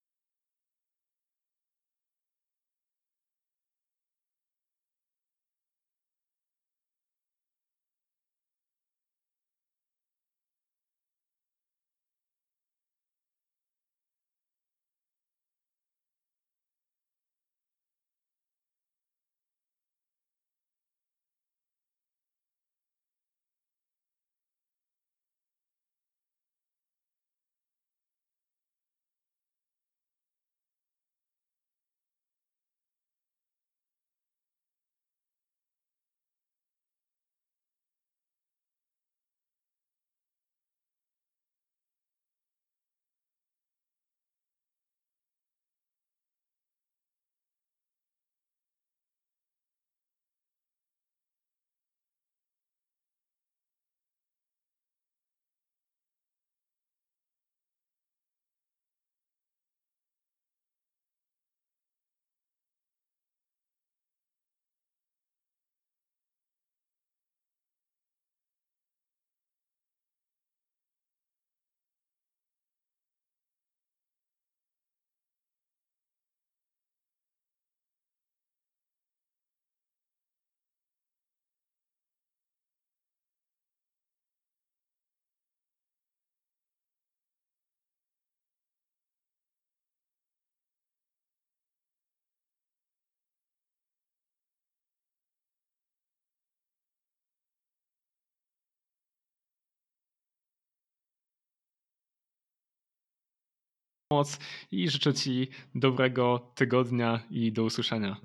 Pomoc 104.10 104.40
i 104.72 104.90
życzę 104.90 105.14
Ci 105.14 105.48
dobrego 105.76 106.52
tygodnia 106.56 107.20
i 107.32 107.52
do 107.52 107.64
usłyszenia. 107.64 108.18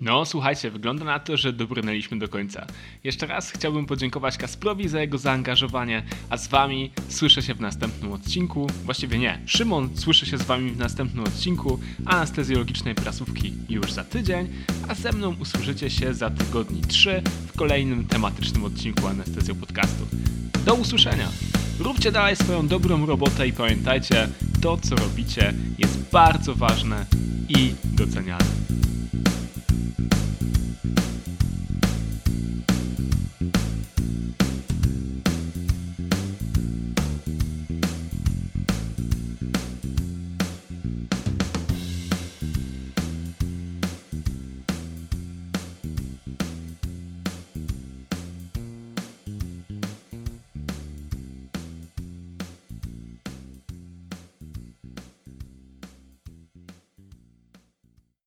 No, 0.00 0.24
słuchajcie, 0.24 0.70
wygląda 0.70 1.04
na 1.04 1.18
to, 1.18 1.36
że 1.36 1.52
dobrnęliśmy 1.52 2.18
do 2.18 2.28
końca. 2.28 2.66
Jeszcze 3.04 3.26
raz 3.26 3.50
chciałbym 3.50 3.86
podziękować 3.86 4.36
Kasprowi 4.36 4.88
za 4.88 5.00
jego 5.00 5.18
zaangażowanie, 5.18 6.02
a 6.30 6.36
z 6.36 6.48
Wami 6.48 6.90
słyszę 7.08 7.42
się 7.42 7.54
w 7.54 7.60
następnym 7.60 8.12
odcinku. 8.12 8.66
Właściwie 8.84 9.18
nie, 9.18 9.40
Szymon 9.46 9.96
słyszy 9.96 10.26
się 10.26 10.38
z 10.38 10.42
Wami 10.42 10.70
w 10.70 10.78
następnym 10.78 11.24
odcinku 11.24 11.80
anestezjologicznej 12.06 12.94
prasówki 12.94 13.52
już 13.68 13.92
za 13.92 14.04
tydzień, 14.04 14.48
a 14.88 14.94
ze 14.94 15.12
mną 15.12 15.36
usłyszycie 15.40 15.90
się 15.90 16.14
za 16.14 16.30
tygodni 16.30 16.80
3 16.82 17.22
w 17.46 17.56
kolejnym 17.56 18.06
tematycznym 18.06 18.64
odcinku 18.64 19.06
Anestezjo 19.06 19.54
Podcastu. 19.54 20.06
Do 20.64 20.74
usłyszenia! 20.74 21.28
Róbcie 21.78 22.12
dalej 22.12 22.36
swoją 22.36 22.68
dobrą 22.68 23.06
robotę 23.06 23.46
i 23.48 23.52
pamiętajcie, 23.52 24.28
to 24.62 24.76
co 24.76 24.96
robicie 24.96 25.54
jest 25.78 26.10
bardzo 26.12 26.54
ważne 26.54 27.06
i 27.48 27.74
doceniane. 27.84 28.44